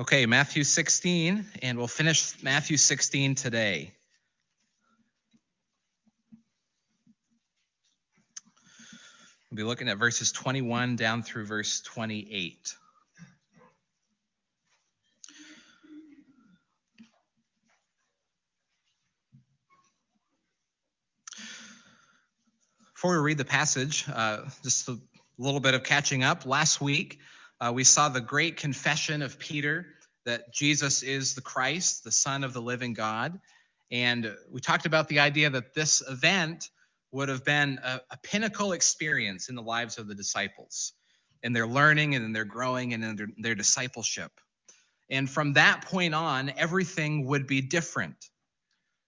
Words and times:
Okay, 0.00 0.24
Matthew 0.24 0.64
16, 0.64 1.44
and 1.60 1.76
we'll 1.76 1.86
finish 1.86 2.42
Matthew 2.42 2.78
16 2.78 3.34
today. 3.34 3.92
We'll 9.50 9.56
be 9.58 9.62
looking 9.62 9.90
at 9.90 9.98
verses 9.98 10.32
21 10.32 10.96
down 10.96 11.22
through 11.22 11.44
verse 11.44 11.82
28. 11.82 12.74
Before 22.94 23.12
we 23.12 23.18
read 23.18 23.36
the 23.36 23.44
passage, 23.44 24.06
uh, 24.10 24.44
just 24.62 24.88
a 24.88 24.98
little 25.36 25.60
bit 25.60 25.74
of 25.74 25.84
catching 25.84 26.24
up. 26.24 26.46
Last 26.46 26.80
week, 26.80 27.18
uh, 27.60 27.72
we 27.72 27.84
saw 27.84 28.08
the 28.08 28.20
great 28.20 28.56
confession 28.56 29.22
of 29.22 29.38
Peter 29.38 29.86
that 30.24 30.52
Jesus 30.52 31.02
is 31.02 31.34
the 31.34 31.40
Christ, 31.40 32.04
the 32.04 32.12
Son 32.12 32.44
of 32.44 32.52
the 32.52 32.62
living 32.62 32.94
God. 32.94 33.38
And 33.90 34.34
we 34.50 34.60
talked 34.60 34.86
about 34.86 35.08
the 35.08 35.20
idea 35.20 35.50
that 35.50 35.74
this 35.74 36.02
event 36.08 36.70
would 37.12 37.28
have 37.28 37.44
been 37.44 37.78
a, 37.82 38.00
a 38.10 38.16
pinnacle 38.22 38.72
experience 38.72 39.48
in 39.48 39.56
the 39.56 39.62
lives 39.62 39.98
of 39.98 40.06
the 40.06 40.14
disciples, 40.14 40.92
in 41.42 41.52
their 41.52 41.66
learning 41.66 42.14
and 42.14 42.24
in 42.24 42.32
their 42.32 42.44
growing 42.44 42.94
and 42.94 43.04
in 43.04 43.16
their, 43.16 43.28
their 43.38 43.54
discipleship. 43.54 44.30
And 45.10 45.28
from 45.28 45.54
that 45.54 45.86
point 45.86 46.14
on, 46.14 46.52
everything 46.56 47.26
would 47.26 47.46
be 47.46 47.60
different. 47.60 48.30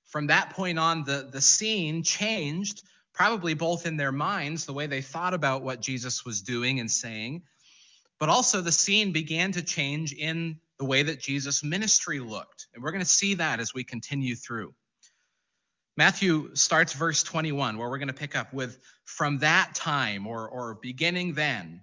From 0.06 0.26
that 0.26 0.50
point 0.50 0.78
on, 0.78 1.04
the, 1.04 1.28
the 1.30 1.40
scene 1.40 2.02
changed, 2.02 2.82
probably 3.14 3.54
both 3.54 3.86
in 3.86 3.96
their 3.96 4.12
minds, 4.12 4.66
the 4.66 4.72
way 4.72 4.86
they 4.86 5.00
thought 5.00 5.32
about 5.32 5.62
what 5.62 5.80
Jesus 5.80 6.24
was 6.24 6.42
doing 6.42 6.80
and 6.80 6.90
saying, 6.90 7.42
but 8.18 8.28
also 8.28 8.60
the 8.60 8.72
scene 8.72 9.12
began 9.12 9.52
to 9.52 9.62
change 9.62 10.12
in 10.12 10.58
the 10.78 10.84
way 10.84 11.02
that 11.02 11.20
Jesus' 11.20 11.62
ministry 11.62 12.20
looked. 12.20 12.66
And 12.74 12.82
we're 12.82 12.92
going 12.92 13.04
to 13.04 13.08
see 13.08 13.34
that 13.34 13.60
as 13.60 13.74
we 13.74 13.84
continue 13.84 14.34
through. 14.34 14.74
Matthew 15.96 16.54
starts 16.54 16.94
verse 16.94 17.22
21, 17.22 17.76
where 17.76 17.90
we're 17.90 17.98
going 17.98 18.08
to 18.08 18.14
pick 18.14 18.34
up 18.34 18.52
with 18.52 18.78
from 19.04 19.38
that 19.38 19.74
time 19.74 20.26
or, 20.26 20.48
or 20.48 20.78
beginning 20.80 21.34
then. 21.34 21.82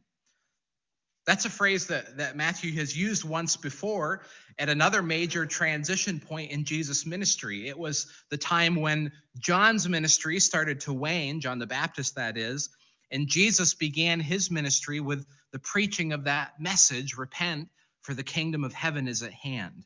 That's 1.27 1.45
a 1.45 1.49
phrase 1.49 1.85
that, 1.87 2.17
that 2.17 2.35
Matthew 2.35 2.73
has 2.73 2.97
used 2.97 3.23
once 3.23 3.55
before 3.55 4.23
at 4.57 4.67
another 4.67 5.03
major 5.03 5.45
transition 5.45 6.19
point 6.19 6.51
in 6.51 6.65
Jesus' 6.65 7.05
ministry. 7.05 7.67
It 7.67 7.77
was 7.77 8.07
the 8.31 8.37
time 8.37 8.75
when 8.75 9.11
John's 9.37 9.87
ministry 9.87 10.39
started 10.39 10.79
to 10.81 10.93
wane, 10.93 11.39
John 11.39 11.59
the 11.59 11.67
Baptist, 11.67 12.15
that 12.15 12.35
is, 12.35 12.69
and 13.11 13.27
Jesus 13.27 13.73
began 13.73 14.19
his 14.19 14.51
ministry 14.51 14.99
with 14.99 15.25
the 15.51 15.59
preaching 15.59 16.13
of 16.13 16.25
that 16.25 16.59
message 16.59 17.17
repent, 17.17 17.69
for 18.01 18.13
the 18.13 18.23
kingdom 18.23 18.63
of 18.63 18.73
heaven 18.73 19.07
is 19.07 19.23
at 19.23 19.33
hand. 19.33 19.85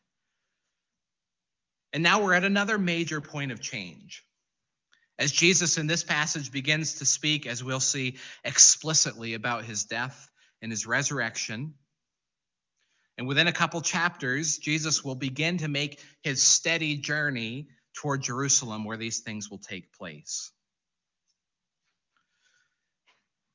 And 1.94 2.03
now 2.03 2.23
we're 2.23 2.33
at 2.33 2.44
another 2.44 2.77
major 2.77 3.21
point 3.21 3.51
of 3.51 3.61
change. 3.61 4.23
As 5.19 5.31
Jesus 5.31 5.77
in 5.77 5.88
this 5.88 6.03
passage 6.03 6.51
begins 6.51 6.95
to 6.95 7.05
speak, 7.05 7.45
as 7.45 7.63
we'll 7.63 7.79
see 7.79 8.17
explicitly 8.44 9.35
about 9.35 9.63
his 9.63 9.85
death 9.85 10.29
and 10.61 10.71
his 10.71 10.85
resurrection, 10.88 11.75
and 13.17 13.27
within 13.27 13.47
a 13.47 13.53
couple 13.53 13.81
chapters, 13.81 14.57
Jesus 14.57 15.03
will 15.03 15.16
begin 15.16 15.59
to 15.59 15.67
make 15.67 15.99
his 16.23 16.41
steady 16.41 16.97
journey 16.97 17.67
toward 17.94 18.23
Jerusalem 18.23 18.85
where 18.85 18.97
these 18.97 19.19
things 19.19 19.51
will 19.51 19.59
take 19.59 19.94
place 19.94 20.51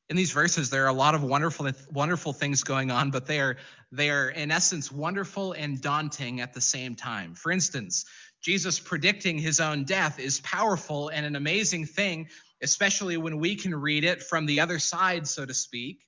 in 0.08 0.16
these 0.16 0.32
verses 0.32 0.70
there 0.70 0.84
are 0.84 0.88
a 0.88 0.92
lot 0.92 1.14
of 1.14 1.22
wonderful 1.22 1.70
wonderful 1.90 2.32
things 2.32 2.64
going 2.64 2.90
on 2.90 3.10
but 3.10 3.26
they 3.26 3.40
are 3.40 3.56
they 3.92 4.10
are 4.10 4.28
in 4.28 4.50
essence 4.50 4.90
wonderful 4.90 5.52
and 5.52 5.80
daunting 5.80 6.40
at 6.40 6.52
the 6.52 6.60
same 6.60 6.94
time. 6.94 7.34
For 7.34 7.52
instance 7.52 8.04
jesus 8.40 8.80
predicting 8.80 9.38
his 9.38 9.60
own 9.60 9.84
death 9.84 10.18
is 10.18 10.40
powerful 10.40 11.08
and 11.08 11.26
an 11.26 11.36
amazing 11.36 11.86
thing 11.86 12.28
especially 12.62 13.16
when 13.16 13.38
we 13.38 13.54
can 13.54 13.74
read 13.74 14.04
it 14.04 14.22
from 14.22 14.46
the 14.46 14.60
other 14.60 14.78
side 14.78 15.26
so 15.28 15.44
to 15.44 15.54
speak. 15.54 16.04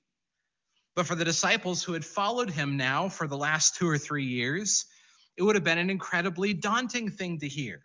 But 0.93 1.07
for 1.07 1.15
the 1.15 1.23
disciples 1.23 1.83
who 1.83 1.93
had 1.93 2.03
followed 2.03 2.49
him 2.49 2.75
now 2.75 3.07
for 3.07 3.25
the 3.27 3.37
last 3.37 3.77
2 3.77 3.87
or 3.87 3.97
3 3.97 4.25
years 4.25 4.85
it 5.37 5.43
would 5.43 5.55
have 5.55 5.63
been 5.63 5.77
an 5.77 5.89
incredibly 5.89 6.53
daunting 6.53 7.09
thing 7.09 7.39
to 7.39 7.47
hear. 7.47 7.81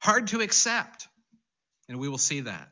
Hard 0.00 0.28
to 0.28 0.40
accept 0.40 1.06
and 1.88 1.98
we 1.98 2.08
will 2.08 2.18
see 2.18 2.40
that 2.40 2.68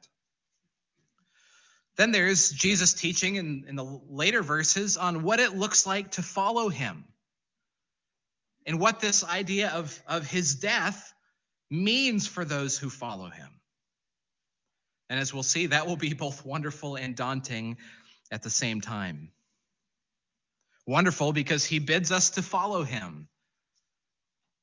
then 1.96 2.12
there's 2.12 2.50
Jesus 2.50 2.92
teaching 2.92 3.36
in, 3.36 3.64
in 3.68 3.76
the 3.76 4.00
later 4.08 4.42
verses 4.42 4.96
on 4.96 5.22
what 5.22 5.40
it 5.40 5.56
looks 5.56 5.86
like 5.86 6.12
to 6.12 6.22
follow 6.22 6.68
him 6.68 7.04
and 8.66 8.78
what 8.78 9.00
this 9.00 9.24
idea 9.24 9.70
of, 9.70 10.02
of 10.06 10.26
his 10.26 10.56
death 10.56 11.14
means 11.70 12.26
for 12.26 12.44
those 12.44 12.76
who 12.78 12.90
follow 12.90 13.28
him. 13.28 13.48
And 15.08 15.20
as 15.20 15.32
we'll 15.32 15.42
see, 15.42 15.66
that 15.66 15.86
will 15.86 15.96
be 15.96 16.14
both 16.14 16.44
wonderful 16.44 16.96
and 16.96 17.16
daunting 17.16 17.78
at 18.30 18.42
the 18.42 18.50
same 18.50 18.80
time. 18.80 19.30
Wonderful 20.86 21.32
because 21.32 21.64
he 21.64 21.78
bids 21.78 22.12
us 22.12 22.30
to 22.30 22.42
follow 22.42 22.82
him, 22.82 23.28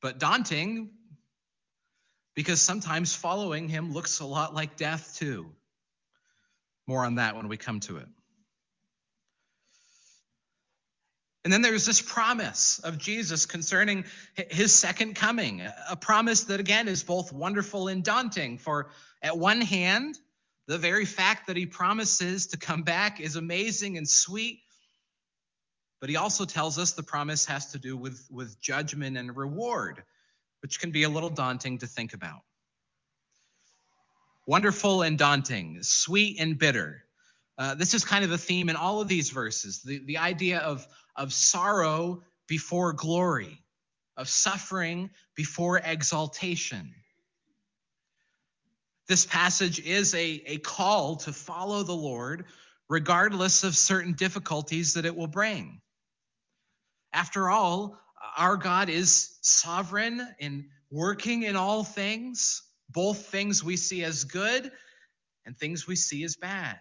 but 0.02 0.20
daunting 0.20 0.92
because 2.36 2.62
sometimes 2.62 3.16
following 3.16 3.70
him 3.70 3.94
looks 3.94 4.20
a 4.20 4.26
lot 4.26 4.54
like 4.54 4.76
death, 4.76 5.16
too. 5.18 5.52
More 6.88 7.06
on 7.06 7.16
that 7.16 7.36
when 7.36 7.48
we 7.48 7.58
come 7.58 7.80
to 7.82 7.98
it. 7.98 8.08
And 11.44 11.52
then 11.52 11.62
there's 11.62 11.86
this 11.86 12.02
promise 12.02 12.80
of 12.80 12.98
Jesus 12.98 13.46
concerning 13.46 14.06
his 14.50 14.74
second 14.74 15.16
coming, 15.16 15.62
a 15.90 15.96
promise 15.96 16.46
that 16.46 16.62
again 16.62 16.88
is 16.88 17.04
both 17.04 17.34
wonderful 17.34 17.90
and 17.90 18.02
daunting. 18.02 18.58
For 18.58 18.92
at 19.22 19.38
one 19.38 19.60
hand, 19.60 20.18
the 20.68 20.78
very 20.78 21.04
fact 21.04 21.48
that 21.48 21.58
he 21.58 21.66
promises 21.66 22.48
to 22.48 22.58
come 22.58 22.84
back 22.84 23.20
is 23.20 23.36
amazing 23.36 23.98
and 23.98 24.08
sweet. 24.08 24.62
But 26.00 26.10
he 26.10 26.16
also 26.16 26.46
tells 26.46 26.80
us 26.80 26.94
the 26.94 27.04
promise 27.04 27.46
has 27.46 27.72
to 27.72 27.80
do 27.80 27.98
with, 27.98 28.26
with 28.32 28.60
judgment 28.62 29.18
and 29.18 29.36
reward, 29.36 30.04
which 30.62 30.80
can 30.80 30.92
be 30.92 31.04
a 31.04 31.10
little 31.10 31.30
daunting 31.30 31.80
to 31.80 31.88
think 31.88 32.14
about 32.14 32.42
wonderful 34.46 35.02
and 35.02 35.18
daunting, 35.18 35.80
sweet 35.82 36.40
and 36.40 36.58
bitter. 36.58 37.04
Uh, 37.58 37.76
this 37.76 37.94
is 37.94 38.04
kind 38.04 38.26
of 38.26 38.32
a 38.32 38.38
theme 38.38 38.70
in 38.70 38.76
all 38.76 39.02
of 39.02 39.08
these 39.08 39.30
verses 39.30 39.82
the, 39.84 40.00
the 40.06 40.18
idea 40.18 40.60
of, 40.60 40.86
of 41.16 41.32
sorrow 41.32 42.22
before 42.48 42.94
glory, 42.94 43.62
of 44.18 44.28
suffering 44.28 45.10
before 45.36 45.80
exaltation. 45.80 46.94
This 49.08 49.26
passage 49.26 49.80
is 49.80 50.14
a, 50.16 50.44
a 50.46 50.58
call 50.60 51.18
to 51.18 51.34
follow 51.34 51.84
the 51.84 51.94
Lord 51.94 52.46
regardless 52.90 53.64
of 53.64 53.76
certain 53.76 54.14
difficulties 54.14 54.94
that 54.94 55.06
it 55.06 55.16
will 55.16 55.28
bring. 55.28 55.82
After 57.12 57.50
all, 57.50 58.00
our 58.38 58.58
God 58.58 58.90
is 58.90 59.38
sovereign 59.42 60.26
and 60.40 60.66
working 60.90 61.44
in 61.44 61.56
all 61.56 61.84
things 61.84 62.64
both 62.94 63.26
things 63.28 63.64
we 63.64 63.78
see 63.78 64.04
as 64.04 64.24
good 64.24 64.72
and 65.46 65.58
things 65.58 65.88
we 65.88 65.96
see 65.96 66.24
as 66.24 66.36
bad. 66.36 66.80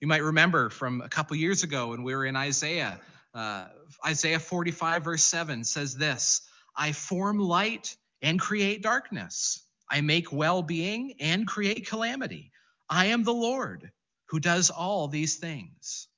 You 0.00 0.08
might 0.08 0.22
remember 0.22 0.70
from 0.70 1.00
a 1.00 1.08
couple 1.08 1.36
years 1.36 1.62
ago 1.62 1.88
when 1.88 2.02
we 2.02 2.14
were 2.14 2.24
in 2.24 2.36
Isaiah, 2.36 3.00
uh, 3.34 3.66
Isaiah 4.04 4.40
45, 4.40 5.04
verse 5.04 5.24
7 5.24 5.64
says 5.64 5.96
this 5.96 6.42
I 6.76 6.92
form 6.92 7.38
light 7.38 7.96
and 8.22 8.40
create 8.40 8.82
darkness. 8.82 9.64
I 9.90 10.00
make 10.00 10.32
well 10.32 10.62
being 10.62 11.14
and 11.20 11.46
create 11.46 11.88
calamity. 11.88 12.50
I 12.88 13.06
am 13.06 13.22
the 13.22 13.34
Lord 13.34 13.90
who 14.26 14.40
does 14.40 14.70
all 14.70 15.08
these 15.08 15.36
things. 15.36 16.08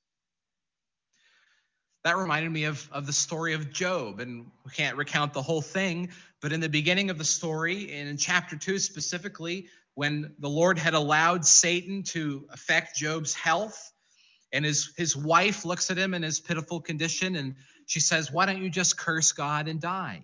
That 2.07 2.15
reminded 2.15 2.53
me 2.53 2.63
of, 2.63 2.87
of 2.93 3.05
the 3.05 3.11
story 3.11 3.53
of 3.53 3.69
Job, 3.69 4.21
and 4.21 4.49
we 4.63 4.71
can't 4.71 4.95
recount 4.95 5.33
the 5.33 5.41
whole 5.41 5.61
thing, 5.61 6.07
but 6.41 6.53
in 6.53 6.61
the 6.61 6.69
beginning 6.69 7.09
of 7.09 7.17
the 7.17 7.25
story, 7.25 7.91
in 7.91 8.15
chapter 8.15 8.55
2 8.55 8.79
specifically, 8.79 9.67
when 9.95 10.33
the 10.39 10.47
Lord 10.47 10.79
had 10.79 10.93
allowed 10.93 11.45
Satan 11.45 12.03
to 12.03 12.47
affect 12.49 12.95
Job's 12.95 13.33
health, 13.33 13.91
and 14.53 14.63
his, 14.63 14.93
his 14.95 15.17
wife 15.17 15.65
looks 15.65 15.91
at 15.91 15.97
him 15.97 16.13
in 16.13 16.23
his 16.23 16.39
pitiful 16.39 16.79
condition, 16.79 17.35
and 17.35 17.55
she 17.87 17.99
says, 17.99 18.31
Why 18.31 18.45
don't 18.45 18.63
you 18.63 18.69
just 18.69 18.97
curse 18.97 19.33
God 19.33 19.67
and 19.67 19.81
die? 19.81 20.23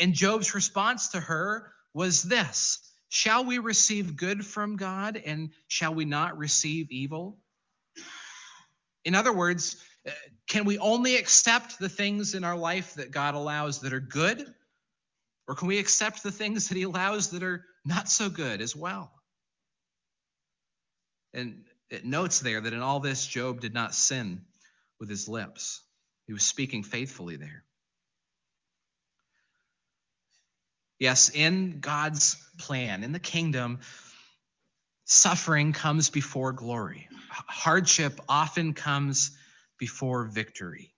And 0.00 0.14
Job's 0.14 0.52
response 0.52 1.10
to 1.10 1.20
her 1.20 1.70
was 1.94 2.24
this 2.24 2.80
Shall 3.08 3.44
we 3.44 3.58
receive 3.58 4.16
good 4.16 4.44
from 4.44 4.74
God, 4.74 5.22
and 5.24 5.50
shall 5.68 5.94
we 5.94 6.06
not 6.06 6.38
receive 6.38 6.90
evil? 6.90 7.38
In 9.04 9.14
other 9.14 9.32
words, 9.32 9.76
can 10.48 10.64
we 10.64 10.78
only 10.78 11.16
accept 11.16 11.78
the 11.78 11.88
things 11.88 12.34
in 12.34 12.44
our 12.44 12.56
life 12.56 12.94
that 12.94 13.10
God 13.10 13.34
allows 13.34 13.80
that 13.80 13.92
are 13.92 14.00
good? 14.00 14.44
Or 15.48 15.54
can 15.54 15.68
we 15.68 15.78
accept 15.78 16.22
the 16.22 16.32
things 16.32 16.68
that 16.68 16.76
He 16.76 16.82
allows 16.82 17.30
that 17.30 17.42
are 17.42 17.64
not 17.84 18.08
so 18.08 18.28
good 18.28 18.60
as 18.60 18.74
well? 18.74 19.12
And 21.34 21.64
it 21.90 22.04
notes 22.04 22.40
there 22.40 22.60
that 22.60 22.72
in 22.72 22.80
all 22.80 23.00
this, 23.00 23.26
Job 23.26 23.60
did 23.60 23.74
not 23.74 23.94
sin 23.94 24.42
with 24.98 25.08
his 25.08 25.28
lips. 25.28 25.82
He 26.26 26.32
was 26.32 26.42
speaking 26.42 26.82
faithfully 26.82 27.36
there. 27.36 27.64
Yes, 30.98 31.30
in 31.30 31.80
God's 31.80 32.36
plan, 32.58 33.02
in 33.02 33.12
the 33.12 33.18
kingdom, 33.18 33.80
suffering 35.04 35.72
comes 35.72 36.10
before 36.10 36.52
glory. 36.52 37.08
Hardship 37.28 38.20
often 38.28 38.72
comes 38.72 39.32
before 39.82 40.26
victory. 40.26 40.94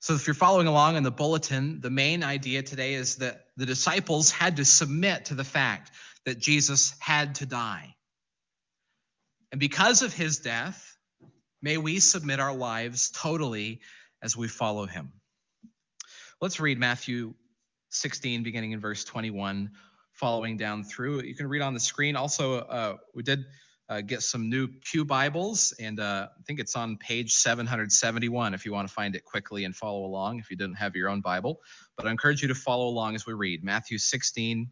So, 0.00 0.14
if 0.14 0.26
you're 0.26 0.34
following 0.34 0.66
along 0.66 0.96
in 0.96 1.04
the 1.04 1.12
bulletin, 1.12 1.80
the 1.80 1.88
main 1.88 2.24
idea 2.24 2.64
today 2.64 2.94
is 2.94 3.18
that 3.18 3.44
the 3.56 3.64
disciples 3.64 4.32
had 4.32 4.56
to 4.56 4.64
submit 4.64 5.26
to 5.26 5.36
the 5.36 5.44
fact 5.44 5.92
that 6.26 6.40
Jesus 6.40 6.96
had 6.98 7.36
to 7.36 7.46
die. 7.46 7.94
And 9.52 9.60
because 9.60 10.02
of 10.02 10.12
his 10.12 10.38
death, 10.38 10.98
may 11.62 11.76
we 11.76 12.00
submit 12.00 12.40
our 12.40 12.56
lives 12.56 13.12
totally 13.12 13.80
as 14.20 14.36
we 14.36 14.48
follow 14.48 14.86
him. 14.86 15.12
Let's 16.40 16.58
read 16.58 16.80
Matthew 16.80 17.34
16, 17.90 18.42
beginning 18.42 18.72
in 18.72 18.80
verse 18.80 19.04
21, 19.04 19.70
following 20.14 20.56
down 20.56 20.82
through. 20.82 21.22
You 21.22 21.36
can 21.36 21.46
read 21.46 21.62
on 21.62 21.74
the 21.74 21.78
screen. 21.78 22.16
Also, 22.16 22.54
uh, 22.58 22.96
we 23.14 23.22
did 23.22 23.44
uh, 23.88 24.02
get 24.02 24.22
some 24.22 24.50
new 24.50 24.68
Pew 24.68 25.04
Bibles, 25.04 25.72
and 25.80 25.98
uh, 25.98 26.28
I 26.38 26.42
think 26.42 26.60
it's 26.60 26.76
on 26.76 26.98
page 26.98 27.32
771 27.32 28.52
if 28.52 28.66
you 28.66 28.72
want 28.72 28.86
to 28.86 28.92
find 28.92 29.16
it 29.16 29.24
quickly 29.24 29.64
and 29.64 29.74
follow 29.74 30.04
along 30.04 30.38
if 30.38 30.50
you 30.50 30.56
didn't 30.56 30.76
have 30.76 30.94
your 30.94 31.08
own 31.08 31.20
Bible. 31.20 31.60
But 31.96 32.06
I 32.06 32.10
encourage 32.10 32.42
you 32.42 32.48
to 32.48 32.54
follow 32.54 32.88
along 32.88 33.14
as 33.14 33.26
we 33.26 33.32
read 33.32 33.64
Matthew 33.64 33.96
16, 33.96 34.68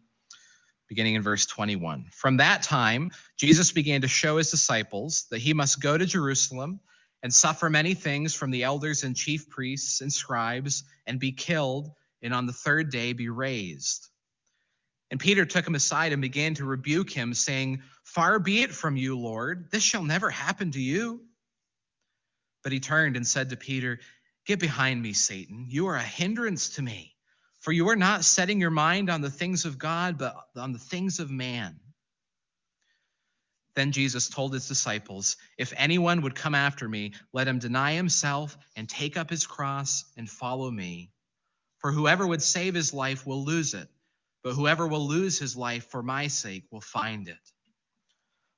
beginning 0.87 1.15
in 1.15 1.23
verse 1.23 1.47
21. 1.47 2.05
From 2.11 2.37
that 2.37 2.61
time, 2.61 3.09
Jesus 3.37 3.71
began 3.71 4.01
to 4.01 4.07
show 4.07 4.37
his 4.37 4.51
disciples 4.51 5.25
that 5.31 5.39
he 5.39 5.53
must 5.53 5.81
go 5.81 5.97
to 5.97 6.05
Jerusalem 6.05 6.79
and 7.23 7.33
suffer 7.33 7.69
many 7.69 7.95
things 7.95 8.35
from 8.35 8.51
the 8.51 8.63
elders 8.63 9.03
and 9.03 9.15
chief 9.15 9.49
priests 9.49 10.01
and 10.01 10.13
scribes 10.13 10.83
and 11.07 11.19
be 11.19 11.31
killed 11.31 11.89
and 12.21 12.33
on 12.33 12.45
the 12.45 12.53
third 12.53 12.91
day 12.91 13.13
be 13.13 13.29
raised. 13.29 14.07
And 15.09 15.19
Peter 15.19 15.45
took 15.45 15.65
him 15.65 15.75
aside 15.75 16.11
and 16.11 16.21
began 16.21 16.53
to 16.55 16.65
rebuke 16.65 17.09
him, 17.09 17.33
saying, 17.33 17.81
Far 18.03 18.39
be 18.39 18.61
it 18.61 18.71
from 18.71 18.97
you, 18.97 19.17
Lord, 19.17 19.69
this 19.71 19.83
shall 19.83 20.03
never 20.03 20.29
happen 20.29 20.71
to 20.71 20.81
you. 20.81 21.21
But 22.63 22.73
he 22.73 22.79
turned 22.79 23.15
and 23.15 23.25
said 23.25 23.49
to 23.49 23.57
Peter, 23.57 23.99
Get 24.45 24.59
behind 24.59 25.01
me, 25.01 25.13
Satan. 25.13 25.65
You 25.69 25.87
are 25.87 25.95
a 25.95 26.03
hindrance 26.03 26.69
to 26.75 26.81
me, 26.81 27.15
for 27.59 27.71
you 27.71 27.89
are 27.89 27.95
not 27.95 28.25
setting 28.25 28.59
your 28.59 28.71
mind 28.71 29.09
on 29.09 29.21
the 29.21 29.29
things 29.29 29.65
of 29.65 29.77
God, 29.77 30.17
but 30.17 30.35
on 30.55 30.73
the 30.73 30.79
things 30.79 31.19
of 31.19 31.29
man. 31.29 31.79
Then 33.75 33.91
Jesus 33.91 34.27
told 34.27 34.53
his 34.53 34.67
disciples, 34.67 35.37
If 35.57 35.71
anyone 35.77 36.21
would 36.23 36.33
come 36.33 36.55
after 36.55 36.89
me, 36.89 37.13
let 37.31 37.47
him 37.47 37.59
deny 37.59 37.93
himself 37.93 38.57
and 38.75 38.89
take 38.89 39.15
up 39.15 39.29
his 39.29 39.45
cross 39.45 40.03
and 40.17 40.29
follow 40.29 40.71
me. 40.71 41.11
For 41.77 41.91
whoever 41.91 42.25
would 42.25 42.41
save 42.41 42.73
his 42.73 42.91
life 42.91 43.27
will 43.27 43.45
lose 43.45 43.75
it, 43.75 43.87
but 44.47 44.55
whoever 44.55 44.87
will 44.87 45.05
lose 45.05 45.37
his 45.37 45.57
life 45.57 45.87
for 45.91 46.01
my 46.01 46.27
sake 46.27 46.63
will 46.71 46.79
find 46.79 47.27
it. 47.27 47.51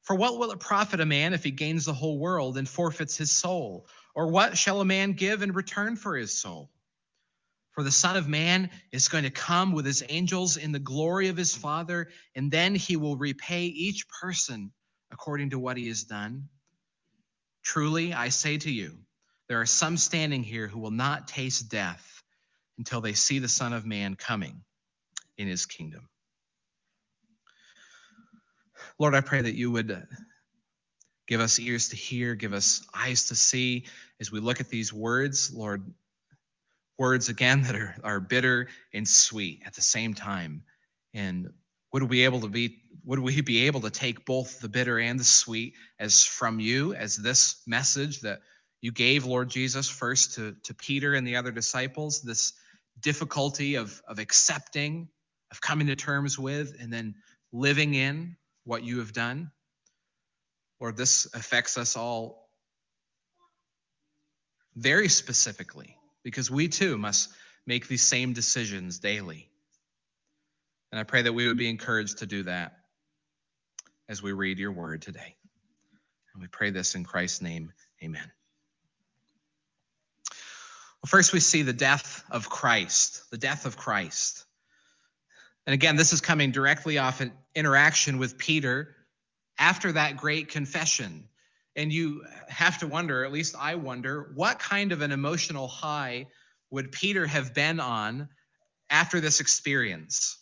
For 0.03 0.15
what 0.15 0.37
will 0.37 0.51
it 0.51 0.59
profit 0.59 0.99
a 0.99 1.05
man 1.07 1.33
if 1.33 1.43
he 1.43 1.49
gains 1.49 1.85
the 1.85 1.95
whole 1.95 2.19
world 2.19 2.59
and 2.59 2.69
forfeits 2.69 3.17
his 3.17 3.31
soul? 3.31 3.87
Or 4.13 4.27
what 4.27 4.55
shall 4.55 4.81
a 4.81 4.85
man 4.85 5.13
give 5.13 5.41
in 5.41 5.51
return 5.51 5.95
for 5.95 6.15
his 6.15 6.39
soul? 6.39 6.69
For 7.71 7.83
the 7.83 7.89
Son 7.89 8.17
of 8.17 8.27
Man 8.27 8.69
is 8.91 9.07
going 9.07 9.23
to 9.23 9.31
come 9.31 9.71
with 9.71 9.83
his 9.83 10.03
angels 10.09 10.57
in 10.57 10.71
the 10.71 10.77
glory 10.77 11.29
of 11.29 11.37
his 11.37 11.55
Father, 11.55 12.09
and 12.35 12.51
then 12.51 12.75
he 12.75 12.95
will 12.95 13.17
repay 13.17 13.65
each 13.65 14.07
person 14.09 14.71
according 15.09 15.49
to 15.49 15.59
what 15.59 15.77
he 15.77 15.87
has 15.87 16.03
done. 16.03 16.49
Truly, 17.63 18.13
I 18.13 18.29
say 18.29 18.59
to 18.59 18.71
you, 18.71 18.99
there 19.47 19.59
are 19.59 19.65
some 19.65 19.97
standing 19.97 20.43
here 20.43 20.67
who 20.67 20.77
will 20.77 20.91
not 20.91 21.27
taste 21.27 21.71
death 21.71 22.21
until 22.77 23.01
they 23.01 23.13
see 23.13 23.39
the 23.39 23.47
Son 23.47 23.73
of 23.73 23.87
Man 23.87 24.13
coming 24.13 24.61
in 25.39 25.47
his 25.47 25.65
kingdom. 25.65 26.07
Lord, 28.99 29.15
I 29.15 29.21
pray 29.21 29.41
that 29.41 29.55
you 29.55 29.71
would 29.71 30.05
give 31.27 31.39
us 31.39 31.59
ears 31.59 31.89
to 31.89 31.95
hear, 31.95 32.35
give 32.35 32.53
us 32.53 32.85
eyes 32.93 33.29
to 33.29 33.35
see 33.35 33.85
as 34.19 34.31
we 34.31 34.39
look 34.39 34.59
at 34.59 34.69
these 34.69 34.93
words, 34.93 35.51
Lord, 35.53 35.83
words 36.97 37.29
again 37.29 37.63
that 37.63 37.75
are, 37.75 37.95
are 38.03 38.19
bitter 38.19 38.67
and 38.93 39.07
sweet 39.07 39.63
at 39.65 39.73
the 39.75 39.81
same 39.81 40.13
time. 40.13 40.63
And 41.13 41.49
would 41.93 42.03
we 42.03 42.25
able 42.25 42.41
to 42.41 42.49
be 42.49 42.83
would 43.05 43.19
we 43.19 43.41
be 43.41 43.65
able 43.65 43.81
to 43.81 43.89
take 43.89 44.25
both 44.25 44.59
the 44.59 44.69
bitter 44.69 44.99
and 44.99 45.19
the 45.19 45.23
sweet 45.23 45.73
as 45.97 46.23
from 46.23 46.59
you 46.59 46.93
as 46.93 47.15
this 47.15 47.63
message 47.65 48.19
that 48.21 48.41
you 48.81 48.91
gave 48.91 49.25
lord 49.25 49.49
jesus 49.49 49.89
first 49.89 50.35
to, 50.35 50.55
to 50.63 50.75
peter 50.75 51.15
and 51.15 51.25
the 51.25 51.37
other 51.37 51.49
disciples 51.49 52.21
this 52.21 52.53
difficulty 53.01 53.75
of, 53.75 54.01
of 54.07 54.19
accepting, 54.19 55.07
of 55.51 55.61
coming 55.61 55.87
to 55.87 55.95
terms 55.95 56.37
with, 56.37 56.75
and 56.79 56.91
then 56.91 57.15
living 57.51 57.93
in 57.93 58.35
what 58.63 58.83
you 58.83 58.99
have 58.99 59.13
done. 59.13 59.51
Lord, 60.79 60.95
this 60.95 61.27
affects 61.33 61.77
us 61.77 61.97
all 61.97 62.49
very 64.75 65.09
specifically 65.09 65.97
because 66.23 66.49
we 66.49 66.67
too 66.67 66.97
must 66.97 67.29
make 67.65 67.87
these 67.87 68.03
same 68.03 68.33
decisions 68.33 68.99
daily. 68.99 69.49
And 70.91 70.99
I 70.99 71.03
pray 71.03 71.21
that 71.21 71.33
we 71.33 71.47
would 71.47 71.57
be 71.57 71.69
encouraged 71.69 72.19
to 72.19 72.25
do 72.25 72.43
that 72.43 72.73
as 74.07 74.23
we 74.23 74.31
read 74.31 74.57
your 74.57 74.71
word 74.71 75.01
today. 75.01 75.35
And 76.33 76.41
we 76.41 76.47
pray 76.47 76.71
this 76.71 76.95
in 76.95 77.03
Christ's 77.03 77.41
name. 77.41 77.71
Amen. 78.03 78.31
Well, 81.01 81.07
first, 81.07 81.31
we 81.31 81.39
see 81.39 81.61
the 81.61 81.73
death 81.73 82.23
of 82.31 82.49
Christ, 82.49 83.23
the 83.31 83.37
death 83.37 83.65
of 83.65 83.77
Christ. 83.77 84.45
And 85.69 85.75
again, 85.75 85.97
this 85.97 86.13
is 86.13 86.19
coming 86.19 86.49
directly 86.49 86.97
off 86.97 87.21
an 87.21 87.31
interaction 87.53 88.17
with 88.17 88.39
Peter 88.39 88.95
after 89.59 89.91
that 89.91 90.17
great 90.17 90.47
confession. 90.47 91.25
And 91.75 91.93
you 91.93 92.25
have 92.47 92.79
to 92.79 92.87
wonder, 92.87 93.23
at 93.23 93.31
least 93.31 93.53
I 93.55 93.75
wonder, 93.75 94.31
what 94.33 94.57
kind 94.57 94.91
of 94.91 95.03
an 95.03 95.11
emotional 95.11 95.67
high 95.67 96.25
would 96.71 96.91
Peter 96.91 97.27
have 97.27 97.53
been 97.53 97.79
on 97.79 98.29
after 98.89 99.19
this 99.19 99.41
experience? 99.41 100.39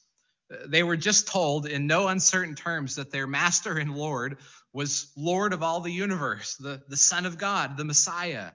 They 0.66 0.82
were 0.82 0.96
just 0.96 1.28
told 1.28 1.66
in 1.66 1.88
no 1.88 2.08
uncertain 2.08 2.56
terms 2.56 2.96
that 2.96 3.12
their 3.12 3.28
master 3.28 3.78
and 3.80 3.98
Lord 3.98 4.38
was 4.72 5.12
Lord 5.18 5.52
of 5.52 5.62
all 5.62 5.82
the 5.82 5.92
universe, 5.92 6.56
the, 6.56 6.82
the 6.88 6.96
Son 6.96 7.26
of 7.26 7.38
God, 7.38 7.76
the 7.76 7.84
Messiah. 7.84 8.52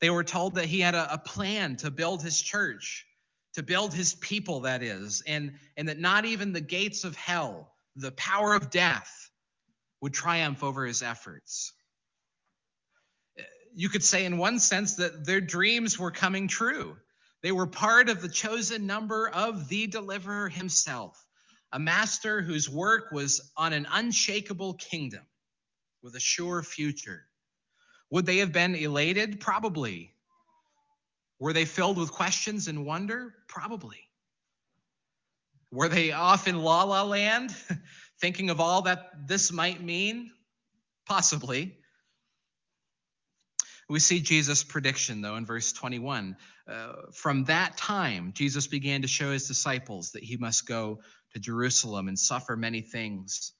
They 0.00 0.08
were 0.08 0.24
told 0.24 0.54
that 0.54 0.64
he 0.64 0.80
had 0.80 0.94
a, 0.94 1.12
a 1.12 1.18
plan 1.18 1.76
to 1.76 1.90
build 1.90 2.22
his 2.22 2.40
church, 2.40 3.04
to 3.54 3.62
build 3.62 3.92
his 3.92 4.14
people, 4.14 4.60
that 4.60 4.82
is, 4.82 5.22
and, 5.26 5.52
and 5.76 5.88
that 5.88 5.98
not 5.98 6.24
even 6.24 6.52
the 6.52 6.60
gates 6.60 7.04
of 7.04 7.14
hell, 7.16 7.74
the 7.96 8.12
power 8.12 8.54
of 8.54 8.70
death, 8.70 9.30
would 10.00 10.12
triumph 10.12 10.64
over 10.64 10.84
his 10.84 11.02
efforts. 11.02 11.72
You 13.74 13.88
could 13.88 14.02
say, 14.02 14.24
in 14.24 14.36
one 14.38 14.58
sense, 14.58 14.96
that 14.96 15.24
their 15.24 15.40
dreams 15.40 15.98
were 15.98 16.10
coming 16.10 16.48
true. 16.48 16.96
They 17.42 17.52
were 17.52 17.66
part 17.66 18.08
of 18.08 18.20
the 18.20 18.28
chosen 18.28 18.86
number 18.86 19.28
of 19.28 19.68
the 19.68 19.86
deliverer 19.86 20.48
himself, 20.48 21.24
a 21.72 21.78
master 21.78 22.42
whose 22.42 22.68
work 22.68 23.12
was 23.12 23.52
on 23.56 23.72
an 23.72 23.86
unshakable 23.90 24.74
kingdom 24.74 25.22
with 26.02 26.14
a 26.16 26.20
sure 26.20 26.62
future. 26.62 27.26
Would 28.10 28.26
they 28.26 28.38
have 28.38 28.52
been 28.52 28.74
elated? 28.74 29.40
Probably. 29.40 30.14
Were 31.42 31.52
they 31.52 31.64
filled 31.64 31.98
with 31.98 32.12
questions 32.12 32.68
and 32.68 32.86
wonder? 32.86 33.34
Probably. 33.48 33.98
Were 35.72 35.88
they 35.88 36.12
off 36.12 36.46
in 36.46 36.62
la 36.62 36.84
la 36.84 37.02
land, 37.02 37.52
thinking 38.20 38.48
of 38.48 38.60
all 38.60 38.82
that 38.82 39.26
this 39.26 39.50
might 39.50 39.82
mean? 39.82 40.30
Possibly. 41.04 41.76
We 43.88 43.98
see 43.98 44.20
Jesus' 44.20 44.62
prediction, 44.62 45.20
though, 45.20 45.34
in 45.34 45.44
verse 45.44 45.72
21. 45.72 46.36
Uh, 46.68 46.92
from 47.12 47.42
that 47.46 47.76
time, 47.76 48.30
Jesus 48.36 48.68
began 48.68 49.02
to 49.02 49.08
show 49.08 49.32
his 49.32 49.48
disciples 49.48 50.12
that 50.12 50.22
he 50.22 50.36
must 50.36 50.68
go 50.68 51.00
to 51.32 51.40
Jerusalem 51.40 52.06
and 52.06 52.16
suffer 52.16 52.56
many 52.56 52.82
things 52.82 53.50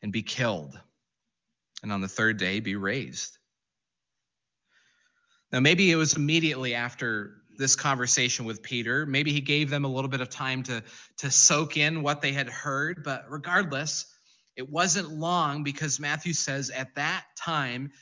and 0.00 0.10
be 0.10 0.22
killed 0.22 0.80
and 1.82 1.92
on 1.92 2.00
the 2.00 2.08
third 2.08 2.38
day 2.38 2.60
be 2.60 2.76
raised. 2.76 3.36
Now, 5.52 5.60
maybe 5.60 5.90
it 5.90 5.96
was 5.96 6.16
immediately 6.16 6.74
after 6.74 7.42
this 7.58 7.76
conversation 7.76 8.46
with 8.46 8.62
Peter. 8.62 9.04
Maybe 9.04 9.32
he 9.32 9.40
gave 9.40 9.68
them 9.68 9.84
a 9.84 9.88
little 9.88 10.08
bit 10.08 10.22
of 10.22 10.30
time 10.30 10.62
to, 10.64 10.82
to 11.18 11.30
soak 11.30 11.76
in 11.76 12.02
what 12.02 12.22
they 12.22 12.32
had 12.32 12.48
heard, 12.48 13.04
but 13.04 13.26
regardless, 13.28 14.06
it 14.56 14.70
wasn't 14.70 15.10
long 15.10 15.62
because 15.62 16.00
Matthew 16.00 16.32
says 16.32 16.70
at 16.70 16.94
that 16.94 17.24
time 17.36 17.92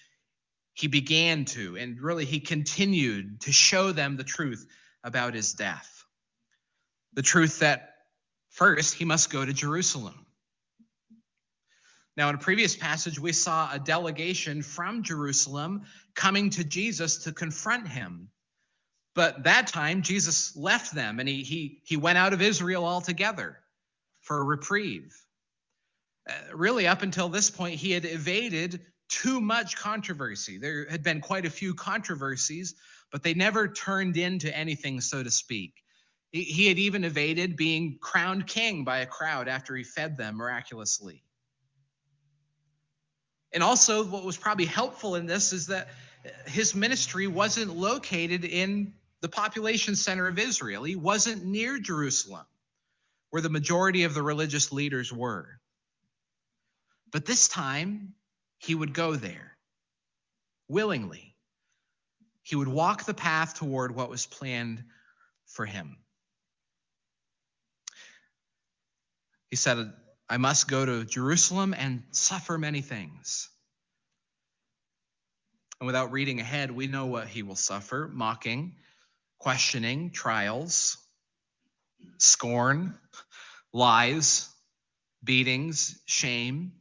he 0.75 0.87
began 0.87 1.45
to, 1.47 1.76
and 1.76 2.00
really 2.00 2.25
he 2.25 2.40
continued 2.40 3.40
to 3.42 3.52
show 3.52 3.92
them 3.92 4.16
the 4.16 4.25
truth 4.25 4.66
about 5.02 5.35
his 5.35 5.52
death. 5.52 6.04
The 7.14 7.23
truth 7.23 7.59
that 7.59 7.95
first 8.50 8.95
he 8.95 9.04
must 9.04 9.30
go 9.30 9.45
to 9.45 9.52
Jerusalem. 9.52 10.26
Now, 12.21 12.29
in 12.29 12.35
a 12.35 12.39
previous 12.39 12.77
passage, 12.77 13.19
we 13.19 13.33
saw 13.33 13.73
a 13.73 13.79
delegation 13.79 14.61
from 14.61 15.03
Jerusalem 15.03 15.87
coming 16.15 16.50
to 16.50 16.62
Jesus 16.62 17.17
to 17.25 17.33
confront 17.33 17.89
him. 17.89 18.29
But 19.15 19.45
that 19.45 19.69
time, 19.69 20.03
Jesus 20.03 20.55
left 20.55 20.95
them 20.95 21.19
and 21.19 21.27
he, 21.27 21.43
he, 21.43 21.81
he 21.83 21.97
went 21.97 22.19
out 22.19 22.35
of 22.35 22.43
Israel 22.43 22.85
altogether 22.85 23.61
for 24.21 24.37
a 24.37 24.45
reprieve. 24.45 25.17
Uh, 26.29 26.35
really, 26.55 26.87
up 26.87 27.00
until 27.00 27.31
this 27.31 27.50
point, 27.50 27.77
he 27.77 27.91
had 27.91 28.05
evaded 28.05 28.83
too 29.09 29.41
much 29.41 29.79
controversy. 29.79 30.59
There 30.59 30.87
had 30.91 31.03
been 31.03 31.23
quite 31.23 31.47
a 31.47 31.50
few 31.50 31.73
controversies, 31.73 32.75
but 33.11 33.23
they 33.23 33.33
never 33.33 33.67
turned 33.67 34.19
into 34.19 34.55
anything, 34.55 35.00
so 35.00 35.23
to 35.23 35.31
speak. 35.31 35.73
He, 36.33 36.43
he 36.43 36.67
had 36.69 36.79
even 36.79 37.05
evaded 37.05 37.57
being 37.57 37.97
crowned 37.99 38.47
king 38.47 38.85
by 38.85 38.99
a 38.99 39.07
crowd 39.07 39.49
after 39.49 39.75
he 39.75 39.85
fed 39.85 40.19
them 40.19 40.37
miraculously. 40.37 41.25
And 43.52 43.62
also, 43.62 44.04
what 44.04 44.25
was 44.25 44.37
probably 44.37 44.66
helpful 44.66 45.16
in 45.16 45.26
this 45.26 45.52
is 45.52 45.66
that 45.69 45.88
his 46.47 46.75
ministry 46.75 47.26
wasn't 47.26 47.76
located 47.76 48.45
in 48.45 48.92
the 49.21 49.28
population 49.28 49.97
center 49.97 50.28
of 50.28 50.38
Israel. 50.38 50.85
He 50.85 50.97
wasn't 50.97 51.45
near 51.45 51.78
Jerusalem, 51.78 52.47
where 53.30 53.42
the 53.42 53.50
majority 53.50 54.04
of 54.04 54.14
the 54.14 54.23
religious 54.23 54.73
leaders 54.73 55.12
were. 55.12 55.61
But 57.11 57.26
this 57.26 57.49
time, 57.49 58.14
he 58.59 58.75
would 58.75 58.95
go 58.95 59.16
there 59.16 59.57
willingly. 60.69 61.35
He 62.42 62.57
would 62.57 62.69
walk 62.69 63.04
the 63.04 63.14
path 63.14 63.54
toward 63.54 63.95
what 63.95 64.11
was 64.11 64.26
planned 64.26 64.85
for 65.47 65.66
him. 65.66 65.97
He 69.50 69.57
said, 69.57 69.92
I 70.31 70.37
must 70.37 70.69
go 70.69 70.87
to 70.87 71.05
Jerusalem 71.05 71.75
and 71.77 72.05
suffer 72.13 72.57
many 72.57 72.83
things. 72.83 73.49
And 75.81 75.89
without 75.89 76.13
reading 76.13 76.39
ahead, 76.39 76.71
we 76.71 76.87
know 76.87 77.07
what 77.07 77.27
he 77.27 77.43
will 77.43 77.57
suffer 77.57 78.09
mocking, 78.13 78.77
questioning, 79.41 80.13
trials, 80.13 80.99
scorn, 82.19 82.95
lies, 83.73 84.49
beatings, 85.25 86.01
shame. 86.07 86.75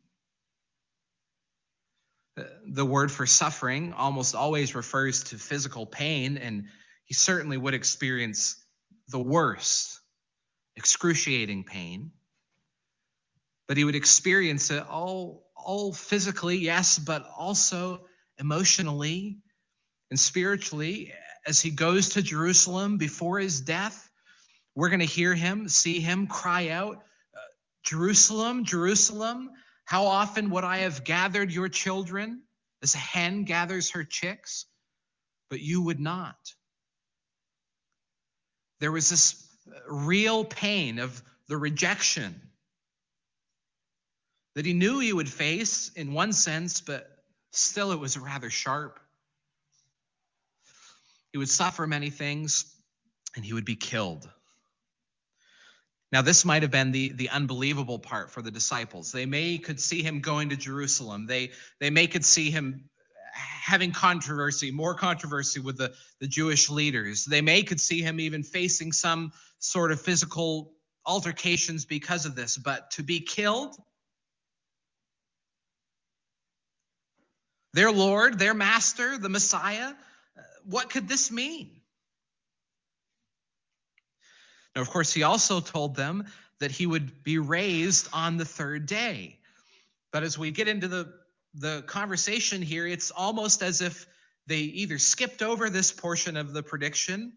The 2.67 2.85
word 2.85 3.11
for 3.11 3.25
suffering 3.25 3.93
almost 3.93 4.35
always 4.35 4.75
refers 4.75 5.23
to 5.25 5.39
physical 5.39 5.87
pain, 5.87 6.37
and 6.37 6.65
he 7.05 7.15
certainly 7.15 7.57
would 7.57 7.73
experience 7.73 8.63
the 9.07 9.19
worst, 9.19 9.99
excruciating 10.75 11.63
pain. 11.63 12.11
But 13.69 13.77
he 13.77 13.83
would 13.83 13.95
experience 13.95 14.71
it 14.71 14.83
all, 14.89 15.45
all 15.55 15.93
physically, 15.93 16.57
yes, 16.57 16.97
but 16.97 17.23
also 17.37 18.01
emotionally 18.39 19.37
and 20.09 20.19
spiritually 20.19 21.13
as 21.45 21.61
he 21.61 21.69
goes 21.69 22.09
to 22.09 22.23
Jerusalem 22.23 22.97
before 22.97 23.37
his 23.39 23.61
death. 23.61 24.09
We're 24.73 24.89
going 24.89 25.01
to 25.01 25.05
hear 25.05 25.35
him, 25.35 25.69
see 25.69 25.99
him 25.99 26.25
cry 26.25 26.69
out, 26.69 26.95
uh, 26.95 27.39
Jerusalem, 27.83 28.65
Jerusalem, 28.65 29.51
how 29.85 30.07
often 30.07 30.49
would 30.49 30.63
I 30.63 30.79
have 30.79 31.03
gathered 31.03 31.51
your 31.51 31.69
children 31.69 32.41
as 32.81 32.95
a 32.95 32.97
hen 32.97 33.43
gathers 33.43 33.91
her 33.91 34.03
chicks? 34.03 34.65
But 35.51 35.61
you 35.61 35.83
would 35.83 35.99
not. 35.99 36.37
There 38.79 38.91
was 38.91 39.11
this 39.11 39.47
uh, 39.67 39.93
real 39.93 40.43
pain 40.43 40.97
of 40.97 41.21
the 41.47 41.57
rejection 41.57 42.48
that 44.59 44.65
he 44.65 44.73
knew 44.73 44.99
he 44.99 45.13
would 45.13 45.29
face 45.29 45.89
in 45.95 46.13
one 46.13 46.33
sense, 46.33 46.81
but 46.81 47.09
Still, 47.51 47.91
it 47.91 47.99
was 47.99 48.17
rather 48.17 48.49
sharp. 48.49 48.99
He 51.31 51.37
would 51.37 51.49
suffer 51.49 51.87
many 51.87 52.09
things 52.09 52.65
and 53.35 53.43
he 53.43 53.53
would 53.53 53.65
be 53.65 53.75
killed. 53.75 54.29
Now, 56.11 56.23
this 56.23 56.43
might 56.43 56.63
have 56.63 56.71
been 56.71 56.91
the, 56.91 57.09
the 57.09 57.29
unbelievable 57.29 57.99
part 57.99 58.31
for 58.31 58.41
the 58.41 58.49
disciples. 58.49 59.11
They 59.11 59.27
may 59.27 59.59
could 59.59 59.79
see 59.79 60.01
him 60.01 60.21
going 60.21 60.49
to 60.49 60.55
Jerusalem. 60.55 61.27
They, 61.27 61.51
they 61.79 61.91
may 61.91 62.07
could 62.07 62.25
see 62.25 62.49
him 62.49 62.89
having 63.33 63.91
controversy, 63.91 64.71
more 64.71 64.95
controversy 64.95 65.59
with 65.59 65.77
the, 65.77 65.93
the 66.19 66.27
Jewish 66.27 66.69
leaders. 66.69 67.25
They 67.25 67.41
may 67.41 67.61
could 67.61 67.79
see 67.79 68.01
him 68.01 68.19
even 68.19 68.41
facing 68.41 68.91
some 68.91 69.33
sort 69.59 69.91
of 69.91 70.01
physical 70.01 70.73
altercations 71.05 71.85
because 71.85 72.25
of 72.25 72.35
this. 72.35 72.57
But 72.57 72.89
to 72.91 73.03
be 73.03 73.19
killed, 73.19 73.75
their 77.79 77.93
Lord, 77.93 78.37
their 78.37 78.53
Master, 78.53 79.17
the 79.17 79.29
Messiah. 79.29 79.93
Uh, 80.37 80.41
what 80.65 80.89
could 80.89 81.07
this 81.07 81.31
mean? 81.31 81.79
Now, 84.75 84.81
of 84.81 84.89
course, 84.89 85.13
he 85.13 85.23
also 85.23 85.61
told 85.61 85.95
them 85.95 86.25
that 86.59 86.71
he 86.71 86.85
would 86.85 87.23
be 87.23 87.37
raised 87.37 88.09
on 88.11 88.35
the 88.35 88.43
third 88.43 88.85
day. 88.85 89.39
But 90.11 90.23
as 90.23 90.37
we 90.37 90.51
get 90.51 90.67
into 90.67 90.89
the, 90.89 91.13
the 91.53 91.81
conversation 91.83 92.61
here, 92.61 92.85
it's 92.85 93.11
almost 93.11 93.63
as 93.63 93.79
if 93.79 94.05
they 94.45 94.57
either 94.57 94.97
skipped 94.97 95.41
over 95.41 95.69
this 95.69 95.93
portion 95.93 96.35
of 96.35 96.51
the 96.51 96.61
prediction, 96.61 97.31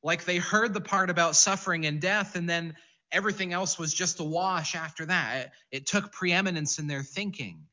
like 0.00 0.24
they 0.24 0.36
heard 0.36 0.74
the 0.74 0.80
part 0.80 1.10
about 1.10 1.34
suffering 1.34 1.86
and 1.86 2.00
death, 2.00 2.36
and 2.36 2.48
then 2.48 2.76
everything 3.10 3.52
else 3.52 3.80
was 3.80 3.92
just 3.92 4.20
a 4.20 4.24
wash 4.24 4.76
after 4.76 5.06
that. 5.06 5.46
It, 5.72 5.78
it 5.78 5.86
took 5.86 6.12
preeminence 6.12 6.78
in 6.78 6.86
their 6.86 7.02
thinking. 7.02 7.66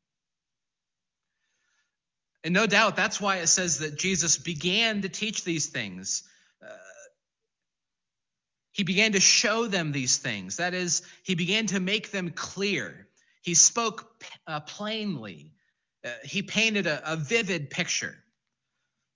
And 2.43 2.53
no 2.53 2.65
doubt 2.65 2.95
that's 2.95 3.19
why 3.19 3.37
it 3.37 3.47
says 3.47 3.79
that 3.79 3.97
Jesus 3.97 4.37
began 4.37 5.01
to 5.01 5.09
teach 5.09 5.43
these 5.43 5.67
things. 5.67 6.23
Uh, 6.63 6.69
he 8.71 8.83
began 8.83 9.11
to 9.11 9.19
show 9.19 9.67
them 9.67 9.91
these 9.91 10.17
things. 10.17 10.57
That 10.57 10.73
is, 10.73 11.01
he 11.23 11.35
began 11.35 11.67
to 11.67 11.79
make 11.79 12.11
them 12.11 12.29
clear. 12.29 13.07
He 13.41 13.55
spoke 13.55 14.23
uh, 14.47 14.61
plainly. 14.61 15.53
Uh, 16.05 16.09
he 16.23 16.41
painted 16.41 16.87
a, 16.87 17.13
a 17.13 17.17
vivid 17.17 17.69
picture. 17.69 18.15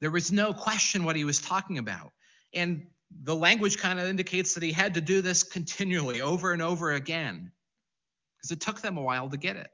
There 0.01 0.11
was 0.11 0.31
no 0.31 0.53
question 0.53 1.05
what 1.05 1.15
he 1.15 1.23
was 1.23 1.39
talking 1.39 1.77
about. 1.77 2.11
And 2.53 2.87
the 3.21 3.35
language 3.35 3.77
kind 3.77 3.99
of 3.99 4.07
indicates 4.07 4.53
that 4.55 4.63
he 4.63 4.71
had 4.71 4.95
to 4.95 5.01
do 5.01 5.21
this 5.21 5.43
continually 5.43 6.21
over 6.21 6.51
and 6.51 6.61
over 6.61 6.91
again 6.91 7.51
because 8.35 8.51
it 8.51 8.59
took 8.59 8.81
them 8.81 8.97
a 8.97 9.01
while 9.01 9.29
to 9.29 9.37
get 9.37 9.55
it. 9.55 9.69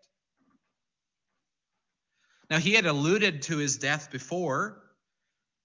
Now, 2.49 2.57
he 2.57 2.73
had 2.73 2.85
alluded 2.85 3.43
to 3.43 3.57
his 3.57 3.77
death 3.77 4.11
before, 4.11 4.81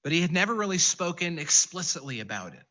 but 0.02 0.12
he 0.12 0.20
had 0.20 0.32
never 0.32 0.54
really 0.54 0.78
spoken 0.78 1.38
explicitly 1.38 2.20
about 2.20 2.54
it. 2.54 2.64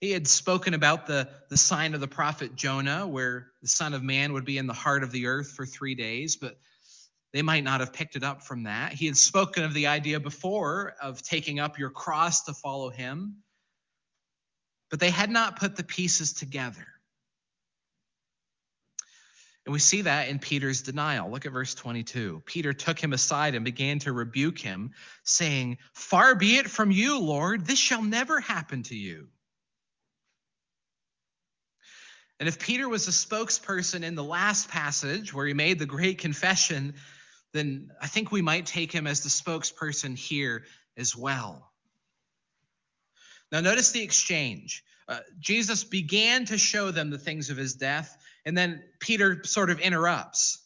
He 0.00 0.10
had 0.10 0.26
spoken 0.26 0.74
about 0.74 1.06
the, 1.06 1.28
the 1.48 1.56
sign 1.56 1.94
of 1.94 2.00
the 2.00 2.08
prophet 2.08 2.54
Jonah, 2.54 3.06
where 3.06 3.52
the 3.62 3.68
Son 3.68 3.94
of 3.94 4.02
Man 4.02 4.32
would 4.32 4.44
be 4.44 4.58
in 4.58 4.66
the 4.66 4.74
heart 4.74 5.02
of 5.02 5.12
the 5.12 5.26
earth 5.26 5.52
for 5.52 5.64
three 5.64 5.94
days, 5.94 6.36
but 6.36 6.58
they 7.32 7.42
might 7.42 7.64
not 7.64 7.80
have 7.80 7.92
picked 7.92 8.16
it 8.16 8.24
up 8.24 8.42
from 8.42 8.64
that. 8.64 8.92
He 8.92 9.06
had 9.06 9.16
spoken 9.16 9.64
of 9.64 9.74
the 9.74 9.86
idea 9.86 10.20
before 10.20 10.94
of 11.00 11.22
taking 11.22 11.60
up 11.60 11.78
your 11.78 11.90
cross 11.90 12.44
to 12.44 12.54
follow 12.54 12.90
him, 12.90 13.36
but 14.90 15.00
they 15.00 15.10
had 15.10 15.30
not 15.30 15.58
put 15.58 15.76
the 15.76 15.84
pieces 15.84 16.32
together. 16.32 16.86
And 19.66 19.72
we 19.72 19.80
see 19.80 20.02
that 20.02 20.28
in 20.28 20.38
Peter's 20.38 20.82
denial. 20.82 21.28
Look 21.28 21.44
at 21.44 21.52
verse 21.52 21.74
22. 21.74 22.42
Peter 22.46 22.72
took 22.72 23.00
him 23.00 23.12
aside 23.12 23.56
and 23.56 23.64
began 23.64 23.98
to 24.00 24.12
rebuke 24.12 24.60
him, 24.60 24.92
saying, 25.24 25.78
Far 25.92 26.36
be 26.36 26.56
it 26.56 26.70
from 26.70 26.92
you, 26.92 27.18
Lord, 27.18 27.66
this 27.66 27.78
shall 27.78 28.02
never 28.02 28.38
happen 28.38 28.84
to 28.84 28.94
you. 28.94 29.26
And 32.38 32.48
if 32.48 32.60
Peter 32.60 32.88
was 32.88 33.08
a 33.08 33.10
spokesperson 33.10 34.04
in 34.04 34.14
the 34.14 34.22
last 34.22 34.68
passage 34.68 35.34
where 35.34 35.46
he 35.46 35.54
made 35.54 35.80
the 35.80 35.86
great 35.86 36.18
confession, 36.18 36.94
then 37.52 37.90
I 38.00 38.06
think 38.06 38.30
we 38.30 38.42
might 38.42 38.66
take 38.66 38.92
him 38.92 39.08
as 39.08 39.22
the 39.22 39.30
spokesperson 39.30 40.16
here 40.16 40.64
as 40.96 41.16
well. 41.16 41.72
Now, 43.50 43.60
notice 43.60 43.90
the 43.90 44.02
exchange. 44.02 44.84
Uh, 45.08 45.20
Jesus 45.40 45.82
began 45.82 46.44
to 46.46 46.58
show 46.58 46.90
them 46.90 47.10
the 47.10 47.18
things 47.18 47.50
of 47.50 47.56
his 47.56 47.74
death, 47.74 48.16
and 48.46 48.56
then 48.56 48.82
Peter 49.00 49.42
sort 49.44 49.68
of 49.70 49.80
interrupts. 49.80 50.62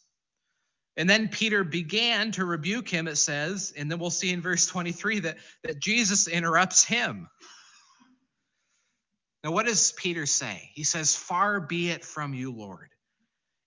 And 0.95 1.09
then 1.09 1.29
Peter 1.29 1.63
began 1.63 2.31
to 2.33 2.45
rebuke 2.45 2.87
him, 2.87 3.07
it 3.07 3.15
says, 3.15 3.73
and 3.75 3.89
then 3.89 3.97
we'll 3.97 4.11
see 4.11 4.31
in 4.31 4.41
verse 4.41 4.67
23 4.67 5.21
that, 5.21 5.37
that 5.63 5.79
Jesus 5.79 6.27
interrupts 6.27 6.83
him. 6.83 7.27
Now, 9.43 9.51
what 9.51 9.65
does 9.65 9.93
Peter 9.93 10.27
say? 10.27 10.69
He 10.75 10.83
says, 10.83 11.15
Far 11.15 11.59
be 11.59 11.89
it 11.89 12.05
from 12.05 12.35
you, 12.35 12.51
Lord. 12.51 12.89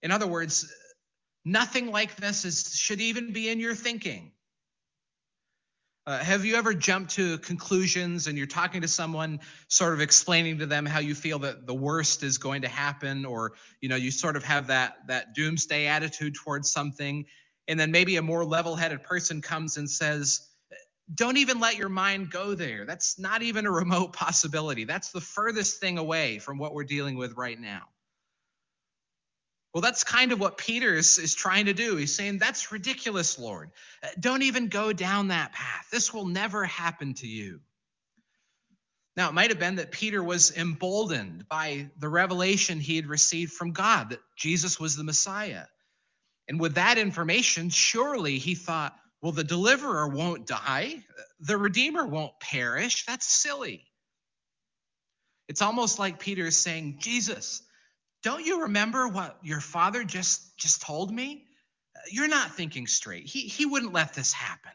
In 0.02 0.12
other 0.12 0.28
words, 0.28 0.72
nothing 1.44 1.90
like 1.90 2.14
this 2.14 2.44
is, 2.44 2.72
should 2.76 3.00
even 3.00 3.32
be 3.32 3.48
in 3.48 3.58
your 3.58 3.74
thinking. 3.74 4.30
Uh, 6.06 6.18
have 6.18 6.44
you 6.44 6.54
ever 6.56 6.74
jumped 6.74 7.12
to 7.12 7.38
conclusions 7.38 8.26
and 8.26 8.36
you're 8.36 8.46
talking 8.46 8.82
to 8.82 8.88
someone, 8.88 9.40
sort 9.68 9.94
of 9.94 10.02
explaining 10.02 10.58
to 10.58 10.66
them 10.66 10.84
how 10.84 10.98
you 10.98 11.14
feel 11.14 11.38
that 11.38 11.66
the 11.66 11.74
worst 11.74 12.22
is 12.22 12.36
going 12.36 12.60
to 12.60 12.68
happen, 12.68 13.24
or 13.24 13.54
you 13.80 13.88
know, 13.88 13.96
you 13.96 14.10
sort 14.10 14.36
of 14.36 14.44
have 14.44 14.66
that 14.66 14.96
that 15.08 15.34
doomsday 15.34 15.86
attitude 15.86 16.34
towards 16.34 16.70
something, 16.70 17.24
and 17.68 17.80
then 17.80 17.90
maybe 17.90 18.16
a 18.16 18.22
more 18.22 18.44
level-headed 18.44 19.02
person 19.02 19.40
comes 19.40 19.78
and 19.78 19.88
says, 19.88 20.46
"Don't 21.14 21.38
even 21.38 21.58
let 21.58 21.78
your 21.78 21.88
mind 21.88 22.30
go 22.30 22.54
there. 22.54 22.84
That's 22.84 23.18
not 23.18 23.40
even 23.40 23.64
a 23.64 23.70
remote 23.70 24.12
possibility. 24.12 24.84
That's 24.84 25.10
the 25.10 25.22
furthest 25.22 25.80
thing 25.80 25.96
away 25.96 26.38
from 26.38 26.58
what 26.58 26.74
we're 26.74 26.84
dealing 26.84 27.16
with 27.16 27.32
right 27.38 27.58
now." 27.58 27.93
Well, 29.74 29.80
that's 29.80 30.04
kind 30.04 30.30
of 30.30 30.38
what 30.38 30.56
Peter 30.56 30.94
is, 30.94 31.18
is 31.18 31.34
trying 31.34 31.66
to 31.66 31.74
do. 31.74 31.96
He's 31.96 32.14
saying, 32.14 32.38
That's 32.38 32.70
ridiculous, 32.70 33.38
Lord. 33.38 33.70
Uh, 34.02 34.08
don't 34.20 34.42
even 34.42 34.68
go 34.68 34.92
down 34.92 35.28
that 35.28 35.52
path. 35.52 35.88
This 35.90 36.14
will 36.14 36.26
never 36.26 36.64
happen 36.64 37.14
to 37.14 37.26
you. 37.26 37.60
Now, 39.16 39.28
it 39.28 39.34
might 39.34 39.50
have 39.50 39.58
been 39.58 39.76
that 39.76 39.90
Peter 39.90 40.22
was 40.22 40.56
emboldened 40.56 41.48
by 41.48 41.90
the 41.98 42.08
revelation 42.08 42.78
he 42.80 42.96
had 42.96 43.06
received 43.06 43.52
from 43.52 43.72
God 43.72 44.10
that 44.10 44.20
Jesus 44.36 44.78
was 44.78 44.96
the 44.96 45.04
Messiah. 45.04 45.64
And 46.48 46.60
with 46.60 46.74
that 46.74 46.98
information, 46.98 47.70
surely 47.70 48.38
he 48.38 48.54
thought, 48.54 48.94
well, 49.22 49.32
the 49.32 49.44
deliverer 49.44 50.08
won't 50.08 50.46
die, 50.46 51.04
the 51.40 51.56
redeemer 51.56 52.06
won't 52.06 52.38
perish. 52.40 53.06
That's 53.06 53.26
silly. 53.26 53.84
It's 55.48 55.62
almost 55.62 55.98
like 55.98 56.20
Peter 56.20 56.46
is 56.46 56.56
saying, 56.56 56.98
Jesus, 56.98 57.62
don't 58.24 58.44
you 58.44 58.62
remember 58.62 59.06
what 59.06 59.36
your 59.42 59.60
father 59.60 60.02
just 60.02 60.56
just 60.56 60.80
told 60.80 61.12
me? 61.12 61.44
You're 62.10 62.26
not 62.26 62.54
thinking 62.54 62.86
straight. 62.86 63.26
He 63.26 63.40
he 63.40 63.66
wouldn't 63.66 63.92
let 63.92 64.14
this 64.14 64.32
happen. 64.32 64.72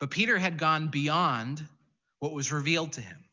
But 0.00 0.10
Peter 0.10 0.36
had 0.36 0.58
gone 0.58 0.88
beyond 0.88 1.64
what 2.18 2.32
was 2.32 2.52
revealed 2.52 2.94
to 2.94 3.00
him. 3.00 3.24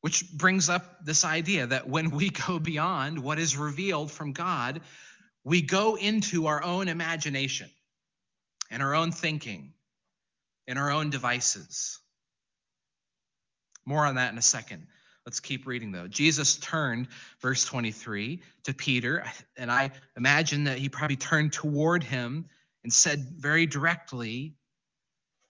Which 0.00 0.30
brings 0.32 0.68
up 0.68 1.04
this 1.04 1.24
idea 1.24 1.68
that 1.68 1.88
when 1.88 2.10
we 2.10 2.30
go 2.30 2.58
beyond 2.58 3.20
what 3.20 3.38
is 3.38 3.56
revealed 3.56 4.10
from 4.10 4.32
God, 4.32 4.80
we 5.44 5.62
go 5.62 5.94
into 5.94 6.48
our 6.48 6.62
own 6.62 6.88
imagination 6.88 7.70
and 8.70 8.82
our 8.82 8.94
own 8.94 9.12
thinking 9.12 9.72
and 10.66 10.80
our 10.80 10.90
own 10.90 11.10
devices. 11.10 12.00
More 13.86 14.04
on 14.04 14.16
that 14.16 14.32
in 14.32 14.38
a 14.38 14.42
second. 14.42 14.88
Let's 15.26 15.40
keep 15.40 15.66
reading 15.66 15.90
though. 15.92 16.06
Jesus 16.06 16.56
turned, 16.56 17.08
verse 17.40 17.64
23, 17.64 18.42
to 18.64 18.74
Peter, 18.74 19.24
and 19.56 19.72
I 19.72 19.90
imagine 20.16 20.64
that 20.64 20.78
he 20.78 20.88
probably 20.88 21.16
turned 21.16 21.52
toward 21.52 22.02
him 22.02 22.46
and 22.82 22.92
said 22.92 23.20
very 23.38 23.66
directly, 23.66 24.54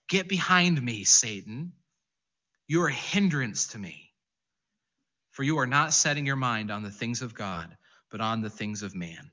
Get 0.07 0.29
behind 0.29 0.81
me, 0.81 1.03
Satan. 1.03 1.73
You 2.67 2.83
are 2.83 2.87
a 2.87 2.93
hindrance 2.93 3.67
to 3.69 3.79
me, 3.79 4.11
for 5.31 5.43
you 5.43 5.57
are 5.59 5.67
not 5.67 5.93
setting 5.93 6.25
your 6.25 6.35
mind 6.35 6.71
on 6.71 6.83
the 6.83 6.91
things 6.91 7.21
of 7.21 7.33
God, 7.33 7.75
but 8.11 8.21
on 8.21 8.41
the 8.41 8.49
things 8.49 8.81
of 8.81 8.95
man. 8.95 9.31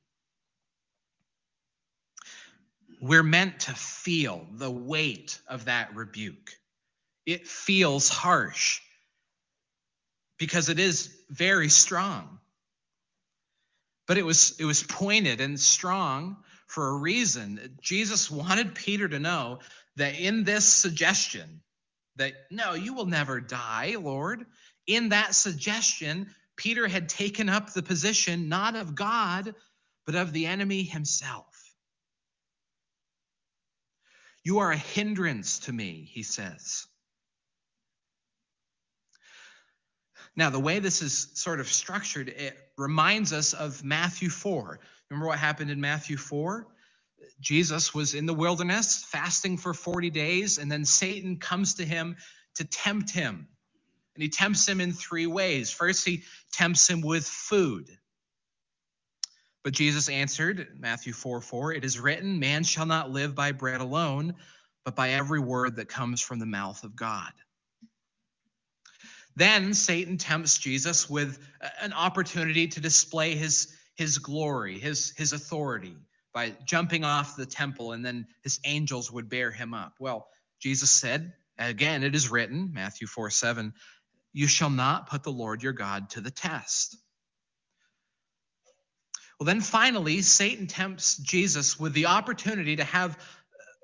We're 3.01 3.23
meant 3.23 3.61
to 3.61 3.75
feel 3.75 4.47
the 4.53 4.71
weight 4.71 5.41
of 5.47 5.67
that 5.67 5.95
rebuke. 5.95 6.53
It 7.27 7.47
feels 7.47 8.09
harsh 8.09 8.81
because 10.43 10.69
it 10.69 10.81
is 10.81 11.09
very 11.31 11.69
strong. 11.69 12.41
But 14.09 14.19
it 14.19 14.25
was 14.25 14.57
it 14.59 14.65
was 14.65 14.83
pointed 14.83 15.41
and 15.41 15.59
strong 15.59 16.37
for 16.67 16.89
a 16.89 16.97
reason. 16.97 17.79
Jesus 17.81 18.29
wanted 18.29 18.75
Peter 18.75 19.07
to 19.07 19.21
know 19.21 19.61
that 19.95 20.19
in 20.19 20.43
this 20.43 20.65
suggestion 20.65 21.61
that 22.17 22.33
no, 22.51 22.75
you 22.75 22.93
will 22.93 23.07
never 23.07 23.41
die, 23.41 23.95
Lord, 23.97 24.45
in 24.89 25.11
that 25.11 25.37
suggestion, 25.37 26.35
Peter 26.57 26.89
had 26.89 27.09
taken 27.09 27.49
up 27.49 27.73
the 27.73 27.85
position 27.85 28.49
not 28.49 28.75
of 28.75 28.97
God, 28.97 29.55
but 30.07 30.17
of 30.17 30.33
the 30.33 30.47
enemy 30.47 30.83
himself. 30.83 31.73
You 34.43 34.59
are 34.59 34.73
a 34.73 34.77
hindrance 34.77 35.61
to 35.61 35.73
me, 35.73 36.11
he 36.13 36.25
says. 36.25 36.89
Now, 40.35 40.51
the 40.51 40.61
way 40.61 40.79
this 40.79 41.03
is 41.03 41.29
sort 41.35 41.61
of 41.61 41.69
structured, 41.69 42.29
it 42.29 42.57
reminds 42.79 43.33
us 43.33 43.53
of 43.53 43.85
Matthew 43.85 44.31
4. 44.31 44.81
Remember 45.11 45.27
what 45.27 45.39
happened 45.39 45.71
in 45.71 45.81
Matthew 45.81 46.17
4? 46.17 46.67
Jesus 47.41 47.95
was 47.95 48.15
in 48.15 48.27
the 48.27 48.35
wilderness 48.35 49.05
fasting 49.05 49.59
for 49.59 49.75
40 49.75 50.11
days, 50.11 50.59
and 50.59 50.73
then 50.73 50.85
Satan 50.85 51.37
comes 51.37 51.75
to 51.75 51.85
him 51.85 52.17
to 52.55 52.65
tempt 52.65 53.11
him. 53.11 53.47
And 54.15 54.23
he 54.23 54.29
tempts 54.29 54.67
him 54.67 54.81
in 54.81 54.93
three 54.93 55.27
ways. 55.27 55.71
First, 55.71 56.07
he 56.07 56.23
tempts 56.53 56.89
him 56.89 57.01
with 57.01 57.27
food. 57.27 57.89
But 59.63 59.75
Jesus 59.75 60.09
answered, 60.09 60.77
Matthew 60.79 61.13
4 61.13 61.41
4, 61.41 61.73
it 61.73 61.85
is 61.85 62.01
written, 62.01 62.41
Man 62.41 62.65
shall 62.65 62.87
not 62.87 63.11
live 63.11 63.35
by 63.35 63.53
bread 63.53 63.81
alone, 63.81 64.35
but 64.85 64.97
by 64.97 65.11
every 65.11 65.41
word 65.41 65.77
that 65.77 65.89
comes 65.89 66.21
from 66.21 66.41
the 66.41 66.47
mouth 66.47 66.83
of 66.85 66.97
God. 66.97 67.33
Then 69.35 69.73
Satan 69.73 70.19
tempts 70.19 70.59
Jesus 70.59 71.09
with 71.09 71.39
an 71.81 71.93
opportunity 71.93 72.69
to 72.69 72.81
display 72.81 73.35
his, 73.35 73.73
his 73.95 74.19
glory, 74.19 74.79
his, 74.79 75.13
his 75.17 75.33
authority 75.33 75.97
by 76.35 76.55
jumping 76.65 77.05
off 77.05 77.37
the 77.37 77.47
temple, 77.47 77.93
and 77.93 78.05
then 78.05 78.27
his 78.43 78.61
angels 78.65 79.11
would 79.11 79.29
bear 79.29 79.51
him 79.51 79.75
up. 79.75 79.95
Well, 79.99 80.29
Jesus 80.61 80.91
said, 80.91 81.33
again, 81.59 82.03
it 82.03 82.15
is 82.15 82.31
written, 82.31 82.71
Matthew 82.73 83.07
4 83.07 83.31
7, 83.31 83.73
you 84.33 84.47
shall 84.47 84.71
not 84.71 85.09
put 85.09 85.23
the 85.23 85.33
Lord 85.33 85.63
your 85.63 85.73
God 85.73 86.11
to 86.11 86.21
the 86.21 86.31
test. 86.31 86.97
Well, 89.39 89.47
then 89.47 89.61
finally, 89.61 90.23
Satan 90.23 90.67
tempts 90.67 91.17
Jesus 91.17 91.79
with 91.79 91.95
the 91.95 92.07
opportunity 92.07 92.77
to 92.77 92.85
have 92.85 93.13
uh, 93.13 93.17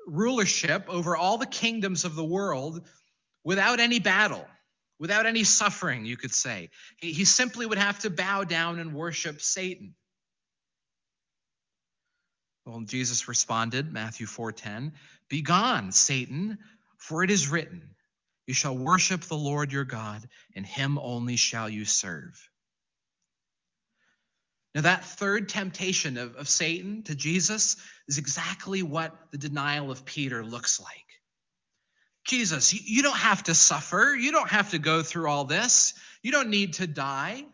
rulership 0.07 0.85
over 0.89 1.17
all 1.17 1.37
the 1.37 1.47
kingdoms 1.47 2.05
of 2.05 2.15
the 2.15 2.25
world 2.25 2.87
without 3.45 3.81
any 3.81 3.99
battle 3.99 4.47
without 4.99 5.27
any 5.27 5.45
suffering, 5.45 6.05
you 6.05 6.17
could 6.17 6.35
say. 6.35 6.71
He, 6.97 7.13
he 7.13 7.25
simply 7.25 7.67
would 7.67 7.79
have 7.79 7.99
to 8.01 8.11
bow 8.11 8.45
down 8.45 8.79
and 8.79 8.95
worship 8.95 9.41
Satan. 9.41 9.95
Well, 12.67 12.81
Jesus 12.83 13.29
responded, 13.29 13.93
Matthew 13.93 14.27
4:10, 14.27 14.93
"Begone, 15.31 15.93
Satan, 15.93 16.59
for 16.99 17.25
it 17.25 17.31
is 17.31 17.49
written, 17.49 17.95
you 18.47 18.55
shall 18.55 18.77
worship 18.77 19.23
the 19.23 19.37
Lord 19.37 19.73
your 19.73 19.85
God, 19.85 20.29
and 20.55 20.67
him 20.67 20.99
only 20.99 21.37
shall 21.37 21.69
you 21.69 21.85
serve." 21.85 22.51
Now, 24.75 24.83
that 24.83 25.05
third 25.05 25.49
temptation 25.49 26.19
of, 26.19 26.37
of 26.37 26.49
Satan 26.49 27.03
to 27.05 27.15
Jesus 27.15 27.77
is 28.07 28.19
exactly 28.19 28.83
what 28.83 29.17
the 29.31 29.39
denial 29.39 29.91
of 29.91 30.05
Peter 30.05 30.45
looks 30.45 30.79
like. 30.79 31.08
Jesus, 32.29 32.75
you 32.75 33.03
don't 33.03 33.17
have 33.17 33.43
to 33.45 33.55
suffer. 33.55 34.15
You 34.15 34.33
don't 34.33 34.51
have 34.51 34.71
to 34.71 34.79
go 34.79 35.03
through 35.03 35.29
all 35.29 35.45
this. 35.45 35.95
You 36.23 36.31
don't 36.31 36.51
need 36.51 36.75
to 36.75 36.87
die. 36.87 37.45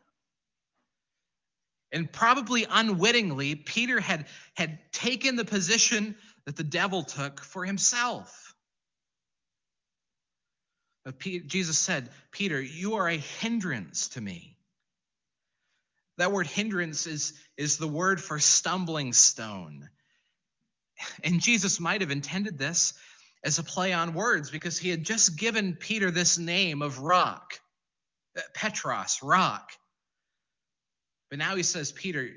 And 1.93 2.11
probably 2.13 2.67
unwittingly, 2.69 3.55
Peter 3.55 4.01
had, 4.01 4.27
had 4.55 4.81
taken 4.93 5.37
the 5.37 5.45
position 5.45 6.17
that 6.45 6.57
the 6.57 6.65
devil 6.65 7.05
took 7.05 7.41
for 7.41 7.65
himself. 7.65 8.53
But 11.05 11.21
Jesus 11.21 11.79
said, 11.79 12.11
Peter, 12.33 12.61
you 12.61 12.95
are 12.95 13.09
a 13.09 13.17
hindrance 13.17 14.09
to 14.11 14.21
me. 14.21 14.57
That 16.19 16.33
word 16.33 16.49
hindrance 16.49 17.07
is, 17.07 17.33
is 17.57 17.77
the 17.77 17.87
word 17.87 18.21
for 18.21 18.41
stumbling 18.41 19.13
stone. 19.13 19.89
And 21.23 21.41
Jesus 21.41 21.79
might 21.79 22.01
have 22.01 22.11
intended 22.11 22.59
this 22.59 22.95
as 23.45 23.59
a 23.59 23.63
play 23.63 23.93
on 23.93 24.15
words 24.15 24.51
because 24.51 24.79
he 24.79 24.89
had 24.89 25.05
just 25.05 25.37
given 25.37 25.75
Peter 25.75 26.11
this 26.11 26.39
name 26.39 26.81
of 26.81 27.01
rock, 27.01 27.61
uh, 28.37 28.41
Petros, 28.55 29.21
rock. 29.23 29.71
But 31.31 31.39
now 31.39 31.55
he 31.55 31.63
says, 31.63 31.93
Peter, 31.93 32.31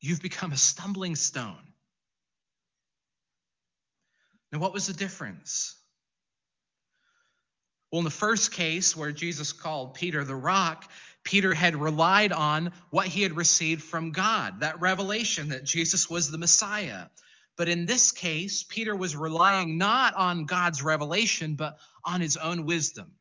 you've 0.00 0.22
become 0.22 0.52
a 0.52 0.56
stumbling 0.56 1.14
stone. 1.14 1.72
Now, 4.50 4.60
what 4.60 4.72
was 4.72 4.86
the 4.86 4.92
difference? 4.92 5.76
Well, 7.90 7.98
in 8.00 8.04
the 8.04 8.10
first 8.10 8.52
case 8.52 8.96
where 8.96 9.12
Jesus 9.12 9.52
called 9.52 9.94
Peter 9.94 10.24
the 10.24 10.34
rock, 10.34 10.90
Peter 11.22 11.54
had 11.54 11.76
relied 11.76 12.32
on 12.32 12.72
what 12.90 13.06
he 13.06 13.22
had 13.22 13.36
received 13.36 13.82
from 13.82 14.12
God, 14.12 14.60
that 14.60 14.80
revelation 14.80 15.50
that 15.50 15.64
Jesus 15.64 16.08
was 16.08 16.30
the 16.30 16.38
Messiah. 16.38 17.06
But 17.56 17.68
in 17.68 17.86
this 17.86 18.10
case, 18.10 18.64
Peter 18.64 18.96
was 18.96 19.14
relying 19.14 19.78
not 19.78 20.14
on 20.14 20.44
God's 20.44 20.82
revelation, 20.82 21.54
but 21.54 21.78
on 22.04 22.20
his 22.20 22.36
own 22.36 22.66
wisdom, 22.66 23.12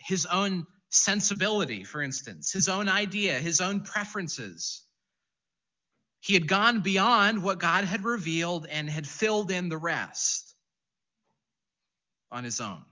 his 0.00 0.26
own 0.26 0.66
sensibility, 0.90 1.84
for 1.84 2.02
instance, 2.02 2.52
his 2.52 2.68
own 2.68 2.88
idea, 2.88 3.38
his 3.38 3.60
own 3.60 3.82
preferences. 3.82 4.82
He 6.20 6.34
had 6.34 6.48
gone 6.48 6.80
beyond 6.80 7.42
what 7.42 7.60
God 7.60 7.84
had 7.84 8.04
revealed 8.04 8.66
and 8.66 8.90
had 8.90 9.06
filled 9.06 9.50
in 9.50 9.68
the 9.68 9.78
rest 9.78 10.54
on 12.30 12.44
his 12.44 12.60
own. 12.60 12.84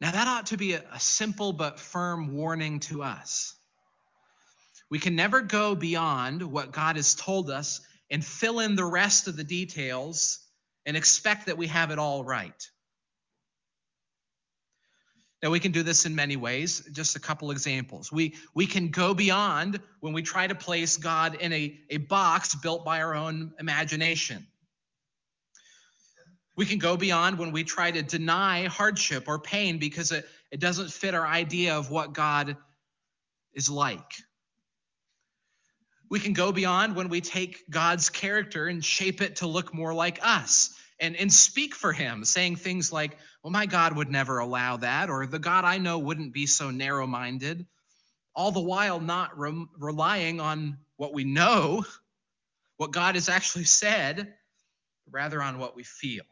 Now, 0.00 0.10
that 0.10 0.26
ought 0.28 0.46
to 0.46 0.56
be 0.56 0.72
a, 0.74 1.00
simple 1.00 1.52
but 1.52 1.78
firm 1.78 2.34
warning 2.34 2.80
to 2.80 3.02
us. 3.02 3.54
We 4.90 4.98
can 4.98 5.16
never 5.16 5.40
go 5.40 5.74
beyond 5.74 6.42
what 6.42 6.72
God 6.72 6.96
has 6.96 7.14
told 7.14 7.50
us 7.50 7.80
and 8.10 8.24
fill 8.24 8.60
in 8.60 8.76
the 8.76 8.84
rest 8.84 9.28
of 9.28 9.36
the 9.36 9.44
details 9.44 10.40
and 10.86 10.96
expect 10.96 11.46
that 11.46 11.56
we 11.56 11.66
have 11.68 11.90
it 11.90 11.98
all 11.98 12.24
right. 12.24 12.70
Now, 15.42 15.50
we 15.50 15.60
can 15.60 15.72
do 15.72 15.82
this 15.82 16.06
in 16.06 16.14
many 16.14 16.36
ways. 16.36 16.88
Just 16.92 17.16
a 17.16 17.20
couple 17.20 17.50
examples. 17.50 18.10
We, 18.10 18.34
we 18.54 18.66
can 18.66 18.88
go 18.88 19.12
beyond 19.12 19.78
when 20.00 20.14
we 20.14 20.22
try 20.22 20.46
to 20.46 20.54
place 20.54 20.96
God 20.96 21.34
in 21.34 21.52
a, 21.52 21.78
a 21.90 21.98
box 21.98 22.54
built 22.54 22.82
by 22.82 23.02
our 23.02 23.14
own 23.14 23.52
imagination. 23.60 24.46
We 26.56 26.64
can 26.64 26.78
go 26.78 26.96
beyond 26.96 27.38
when 27.38 27.52
we 27.52 27.62
try 27.62 27.90
to 27.90 28.00
deny 28.00 28.68
hardship 28.68 29.24
or 29.26 29.38
pain 29.38 29.78
because 29.78 30.12
it, 30.12 30.26
it 30.50 30.60
doesn't 30.60 30.90
fit 30.90 31.14
our 31.14 31.26
idea 31.26 31.76
of 31.76 31.90
what 31.90 32.14
God 32.14 32.56
is 33.52 33.68
like. 33.68 34.14
We 36.14 36.20
can 36.20 36.32
go 36.32 36.52
beyond 36.52 36.94
when 36.94 37.08
we 37.08 37.20
take 37.20 37.68
God's 37.68 38.08
character 38.08 38.68
and 38.68 38.84
shape 38.84 39.20
it 39.20 39.34
to 39.38 39.48
look 39.48 39.74
more 39.74 39.92
like 39.92 40.20
us 40.22 40.72
and, 41.00 41.16
and 41.16 41.32
speak 41.32 41.74
for 41.74 41.92
him, 41.92 42.24
saying 42.24 42.54
things 42.54 42.92
like, 42.92 43.18
Well, 43.42 43.50
my 43.50 43.66
God 43.66 43.96
would 43.96 44.12
never 44.12 44.38
allow 44.38 44.76
that, 44.76 45.10
or 45.10 45.26
the 45.26 45.40
God 45.40 45.64
I 45.64 45.78
know 45.78 45.98
wouldn't 45.98 46.32
be 46.32 46.46
so 46.46 46.70
narrow 46.70 47.04
minded, 47.08 47.66
all 48.32 48.52
the 48.52 48.60
while 48.60 49.00
not 49.00 49.36
re- 49.36 49.66
relying 49.76 50.38
on 50.38 50.78
what 50.98 51.14
we 51.14 51.24
know, 51.24 51.84
what 52.76 52.92
God 52.92 53.16
has 53.16 53.28
actually 53.28 53.64
said, 53.64 54.34
rather 55.10 55.42
on 55.42 55.58
what 55.58 55.74
we 55.74 55.82
feel. 55.82 56.22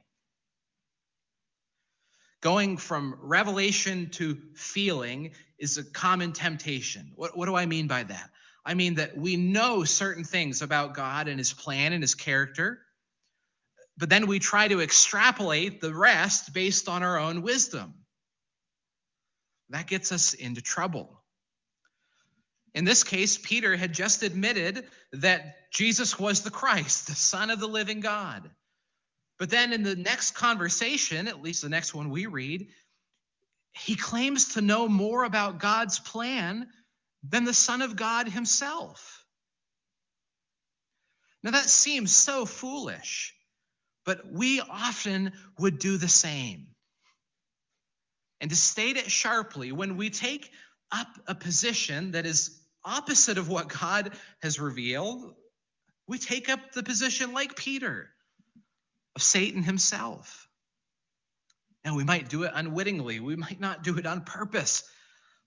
Going 2.41 2.77
from 2.77 3.19
revelation 3.21 4.11
to 4.11 4.39
feeling 4.55 5.33
is 5.59 5.77
a 5.77 5.83
common 5.83 6.33
temptation. 6.33 7.11
What, 7.17 7.37
what 7.37 7.47
do 7.47 7.57
I 7.57 7.67
mean 7.67 7.89
by 7.89 8.05
that? 8.05 8.31
I 8.65 8.75
mean 8.75 8.95
that 8.95 9.17
we 9.17 9.37
know 9.37 9.85
certain 9.85 10.25
things 10.25 10.63
about 10.63 10.95
God 10.95 11.29
and 11.29 11.39
his 11.39 11.53
plan 11.53 11.93
and 11.93 12.03
his 12.03 12.15
character, 12.15 12.81
but 13.99 14.09
then 14.09 14.27
we 14.27 14.39
try 14.39 14.69
to 14.69 14.81
extrapolate 14.81 15.81
the 15.81 15.95
rest 15.95 16.55
based 16.55 16.89
on 16.89 17.03
our 17.03 17.19
own 17.19 17.43
wisdom. 17.43 17.95
That 19.71 19.87
gets 19.87 20.13
us 20.13 20.35
into 20.35 20.63
trouble. 20.63 21.23
In 22.75 22.85
this 22.85 23.05
case, 23.05 23.37
Peter 23.37 23.77
had 23.77 23.93
just 23.93 24.23
admitted 24.23 24.85
that 25.13 25.71
Jesus 25.71 26.19
was 26.19 26.43
the 26.43 26.51
Christ, 26.51 27.07
the 27.07 27.15
Son 27.15 27.51
of 27.51 27.61
the 27.61 27.67
living 27.67 28.01
God. 28.01 28.51
But 29.39 29.51
then 29.51 29.73
in 29.73 29.83
the 29.83 29.97
next 29.97 30.33
conversation, 30.33 31.27
at 31.27 31.43
least 31.43 31.63
the 31.63 31.69
next 31.69 31.95
one 31.95 32.11
we 32.11 32.27
read, 32.27 32.69
he 33.73 33.97
claims 33.97 34.55
to 34.55 34.61
know 34.61 34.89
more 34.89 35.25
about 35.25 35.59
God's 35.59 35.99
plan 35.99 36.69
than 37.23 37.45
the 37.45 37.55
Son 37.55 37.83
of 37.83 37.97
God 37.97 38.29
himself. 38.29 39.25
Now 41.43 41.53
that 41.53 41.69
seems 41.69 42.15
so 42.15 42.45
foolish, 42.47 43.35
but 44.05 44.21
we 44.31 44.61
often 44.61 45.33
would 45.59 45.79
do 45.79 45.97
the 45.97 46.09
same. 46.09 46.69
And 48.41 48.51
to 48.51 48.57
state 48.57 48.97
it 48.97 49.11
sharply, 49.11 49.73
when 49.73 49.97
we 49.97 50.11
take 50.11 50.51
up 50.91 51.09
a 51.27 51.35
position 51.35 52.13
that 52.13 52.27
is 52.27 52.61
opposite 52.85 53.39
of 53.39 53.49
what 53.49 53.69
God 53.69 54.13
has 54.43 54.59
revealed, 54.59 55.35
we 56.09 56.19
take 56.19 56.49
up 56.49 56.73
the 56.73 56.83
position 56.83 57.33
like 57.33 57.57
Peter 57.57 58.11
of 59.15 59.23
Satan 59.23 59.63
himself. 59.63 60.49
And 61.85 61.97
we 61.97 62.05
might 62.05 62.29
do 62.29 62.45
it 62.45 62.53
unwittingly, 62.55 63.21
we 63.21 63.37
might 63.37 63.61
not 63.61 63.83
do 63.83 63.99
it 63.99 64.07
on 64.07 64.23
purpose, 64.23 64.85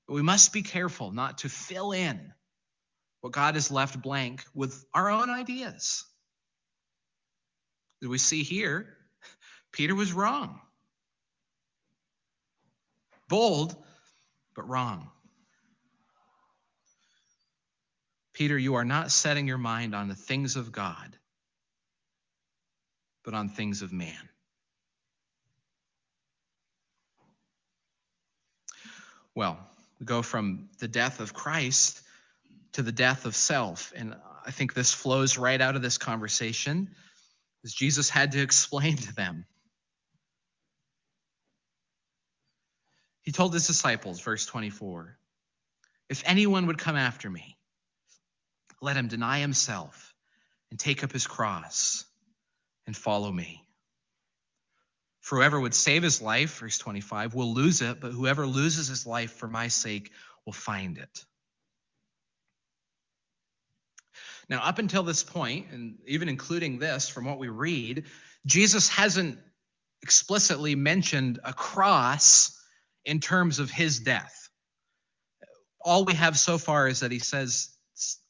we 0.08 0.22
must 0.22 0.54
be 0.54 0.62
careful 0.62 1.12
not 1.12 1.39
to 1.39 1.50
fill 1.50 1.91
in 1.91 2.34
what 3.22 3.34
God 3.34 3.56
has 3.56 3.72
left 3.72 4.02
blank 4.02 4.44
with 4.54 4.86
our 4.94 5.10
own 5.10 5.30
ideas. 5.30 6.06
As 8.04 8.10
we 8.10 8.18
see 8.18 8.44
here, 8.44 8.88
Peter 9.72 9.96
was 9.96 10.13
wrong. 10.13 10.60
Bold, 13.28 13.76
but 14.56 14.70
wrong. 14.70 15.10
Peter, 18.34 18.58
you 18.58 18.76
are 18.76 18.86
not 18.86 19.12
setting 19.12 19.48
your 19.48 19.58
mind 19.58 19.96
on 19.96 20.08
the 20.08 20.15
things 20.15 20.56
of 20.56 20.72
God 20.72 21.18
but 23.26 23.34
on 23.34 23.50
things 23.50 23.82
of 23.82 23.91
man. 23.91 24.30
Well, 29.34 29.58
we 29.99 30.05
go 30.05 30.21
from 30.21 30.69
the 30.79 30.88
death 30.88 31.19
of 31.19 31.34
Christ 31.34 32.01
to 32.73 32.81
the 32.81 32.91
death 32.91 33.25
of 33.25 33.36
self. 33.36 33.93
And 33.95 34.15
I 34.45 34.51
think 34.51 34.73
this 34.73 34.93
flows 34.93 35.38
right 35.38 35.60
out 35.60 35.75
of 35.75 35.81
this 35.81 35.97
conversation, 35.97 36.89
as 37.63 37.73
Jesus 37.73 38.10
had 38.10 38.34
to 38.34 38.41
explain 38.41 38.97
to 38.97 39.15
them. 39.15 39.45
He 43.21 43.31
told 43.31 43.53
his 43.53 43.65
disciples, 43.65 44.19
verse 44.19 44.45
24, 44.45 45.17
If 46.10 46.21
anyone 46.25 46.67
would 46.67 46.77
come 46.77 46.95
after 46.95 47.29
me, 47.29 47.58
let 48.81 48.97
him 48.97 49.08
deny 49.08 49.39
himself 49.39 50.13
and 50.69 50.79
take 50.79 51.03
up 51.03 51.12
his 51.12 51.25
cross 51.25 52.05
and 52.86 52.95
follow 52.95 53.31
me. 53.31 53.64
For 55.25 55.38
whoever 55.38 55.59
would 55.59 55.73
save 55.73 56.03
his 56.03 56.21
life, 56.21 56.59
verse 56.59 56.77
25, 56.77 57.33
will 57.33 57.51
lose 57.51 57.81
it, 57.81 57.99
but 57.99 58.11
whoever 58.11 58.45
loses 58.45 58.89
his 58.89 59.07
life 59.07 59.31
for 59.31 59.47
my 59.47 59.69
sake 59.69 60.11
will 60.45 60.53
find 60.53 60.99
it. 60.99 61.25
Now, 64.49 64.61
up 64.61 64.77
until 64.77 65.01
this 65.01 65.23
point, 65.23 65.71
and 65.71 65.97
even 66.05 66.29
including 66.29 66.77
this 66.77 67.09
from 67.09 67.25
what 67.25 67.39
we 67.39 67.47
read, 67.47 68.05
Jesus 68.45 68.88
hasn't 68.88 69.39
explicitly 70.03 70.75
mentioned 70.75 71.39
a 71.43 71.53
cross 71.53 72.55
in 73.03 73.19
terms 73.19 73.57
of 73.57 73.71
his 73.71 74.01
death. 74.01 74.47
All 75.83 76.05
we 76.05 76.13
have 76.13 76.38
so 76.38 76.59
far 76.59 76.88
is 76.88 76.99
that 76.99 77.11
he 77.11 77.17
says, 77.17 77.69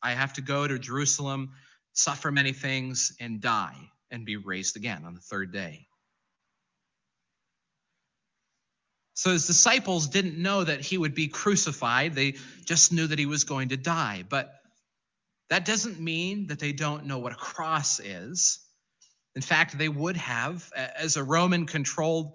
I 0.01 0.13
have 0.13 0.31
to 0.35 0.41
go 0.41 0.65
to 0.65 0.79
Jerusalem, 0.79 1.55
suffer 1.91 2.31
many 2.31 2.53
things, 2.53 3.11
and 3.19 3.41
die 3.41 3.75
and 4.09 4.25
be 4.25 4.37
raised 4.37 4.77
again 4.77 5.03
on 5.03 5.13
the 5.13 5.19
third 5.19 5.51
day. 5.51 5.87
So 9.15 9.31
his 9.31 9.47
disciples 9.47 10.07
didn't 10.07 10.37
know 10.37 10.63
that 10.63 10.81
he 10.81 10.97
would 10.97 11.15
be 11.15 11.29
crucified. 11.29 12.13
They 12.13 12.35
just 12.65 12.91
knew 12.91 13.07
that 13.07 13.17
he 13.17 13.25
was 13.25 13.45
going 13.45 13.69
to 13.69 13.77
die. 13.77 14.23
But 14.27 14.53
that 15.49 15.65
doesn't 15.65 15.99
mean 15.99 16.47
that 16.47 16.59
they 16.59 16.73
don't 16.73 17.05
know 17.05 17.19
what 17.19 17.31
a 17.31 17.37
cross 17.37 17.99
is. 17.99 18.59
In 19.33 19.41
fact, 19.41 19.77
they 19.77 19.89
would 19.89 20.17
have, 20.17 20.69
as 20.75 21.15
a 21.15 21.23
Roman 21.23 21.65
controlled 21.65 22.33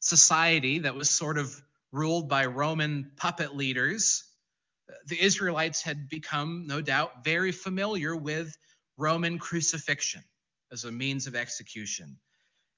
society 0.00 0.80
that 0.80 0.96
was 0.96 1.10
sort 1.10 1.38
of 1.38 1.54
ruled 1.92 2.28
by 2.28 2.46
Roman 2.46 3.12
puppet 3.16 3.54
leaders, 3.54 4.24
the 5.06 5.20
Israelites 5.20 5.82
had 5.82 6.08
become, 6.08 6.66
no 6.66 6.80
doubt, 6.80 7.24
very 7.24 7.52
familiar 7.52 8.16
with 8.16 8.56
Roman 8.96 9.38
crucifixion 9.38 10.24
as 10.72 10.84
a 10.84 10.90
means 10.90 11.28
of 11.28 11.36
execution. 11.36 12.18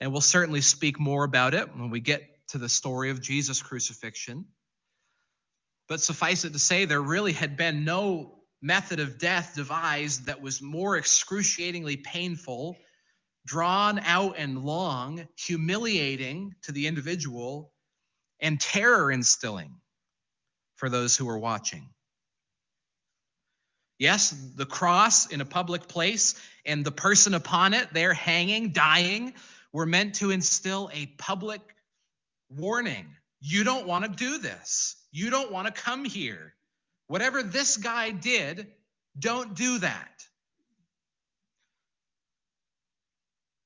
And 0.00 0.12
we'll 0.12 0.20
certainly 0.20 0.60
speak 0.60 1.00
more 1.00 1.24
about 1.24 1.54
it 1.54 1.74
when 1.74 1.90
we 1.90 2.00
get 2.00 2.22
to 2.48 2.58
the 2.58 2.68
story 2.68 3.10
of 3.10 3.20
Jesus' 3.20 3.62
crucifixion. 3.62 4.46
But 5.88 6.00
suffice 6.00 6.44
it 6.44 6.52
to 6.52 6.58
say, 6.58 6.84
there 6.84 7.00
really 7.00 7.32
had 7.32 7.56
been 7.56 7.84
no 7.84 8.38
method 8.60 9.00
of 9.00 9.18
death 9.18 9.54
devised 9.54 10.26
that 10.26 10.42
was 10.42 10.60
more 10.60 10.96
excruciatingly 10.96 11.98
painful, 11.98 12.76
drawn 13.46 13.98
out 14.00 14.34
and 14.36 14.64
long, 14.64 15.26
humiliating 15.36 16.54
to 16.62 16.72
the 16.72 16.86
individual, 16.86 17.72
and 18.40 18.60
terror 18.60 19.10
instilling 19.10 19.74
for 20.76 20.88
those 20.88 21.16
who 21.16 21.26
were 21.26 21.38
watching. 21.38 21.88
Yes, 23.98 24.30
the 24.54 24.66
cross 24.66 25.26
in 25.26 25.40
a 25.40 25.44
public 25.44 25.88
place 25.88 26.34
and 26.64 26.84
the 26.84 26.92
person 26.92 27.34
upon 27.34 27.74
it, 27.74 27.88
they're 27.92 28.14
hanging, 28.14 28.70
dying, 28.70 29.34
were 29.72 29.86
meant 29.86 30.16
to 30.16 30.30
instill 30.30 30.88
a 30.92 31.06
public 31.18 31.60
warning. 32.50 33.06
You 33.40 33.64
don't 33.64 33.86
want 33.86 34.04
to 34.04 34.10
do 34.10 34.38
this. 34.38 34.96
You 35.12 35.30
don't 35.30 35.52
want 35.52 35.66
to 35.66 35.82
come 35.82 36.04
here. 36.04 36.54
Whatever 37.06 37.42
this 37.42 37.76
guy 37.76 38.10
did, 38.10 38.66
don't 39.18 39.54
do 39.54 39.78
that. 39.78 40.10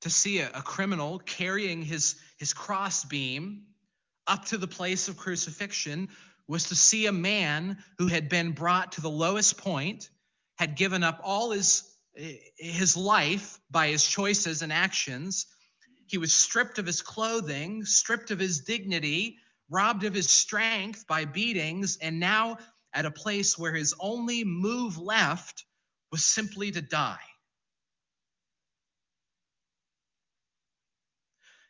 To 0.03 0.11
see 0.11 0.40
a, 0.40 0.51
a 0.55 0.62
criminal 0.62 1.18
carrying 1.21 1.83
his, 1.83 2.16
his 2.38 2.53
crossbeam 2.53 3.62
up 4.27 4.45
to 4.47 4.59
the 4.59 4.66
place 4.66 5.09
of 5.09 5.16
crucifixion 5.16 6.09
was 6.49 6.64
to 6.64 6.77
see 6.77 7.07
a 7.07 7.12
man 7.12 7.79
who 7.99 8.09
had 8.09 8.29
been 8.29 8.53
brought 8.53 8.92
to 8.92 9.01
the 9.01 9.11
lowest 9.11 9.59
point 9.59 10.11
had 10.59 10.77
given 10.77 11.03
up 11.03 11.21
all 11.23 11.51
his, 11.51 11.83
his 12.57 12.97
life 12.97 13.59
by 13.71 13.88
his 13.88 14.07
choices 14.07 14.62
and 14.62 14.73
actions. 14.73 15.47
He 16.12 16.18
was 16.18 16.35
stripped 16.35 16.79
of 16.79 16.85
his 16.85 17.01
clothing, 17.01 17.87
stripped 17.87 18.31
of 18.31 18.38
his 18.38 18.61
dignity, 18.61 19.38
robbed 19.70 20.05
of 20.05 20.12
his 20.12 20.29
strength 20.29 21.07
by 21.07 21.25
beatings, 21.25 21.96
and 21.96 22.20
now 22.20 22.59
at 22.92 23.07
a 23.07 23.11
place 23.11 23.59
where 23.59 23.72
his 23.72 23.94
only 23.98 24.44
move 24.44 24.98
left 24.98 25.64
was 26.11 26.22
simply 26.22 26.70
to 26.70 26.83
die. 26.83 27.25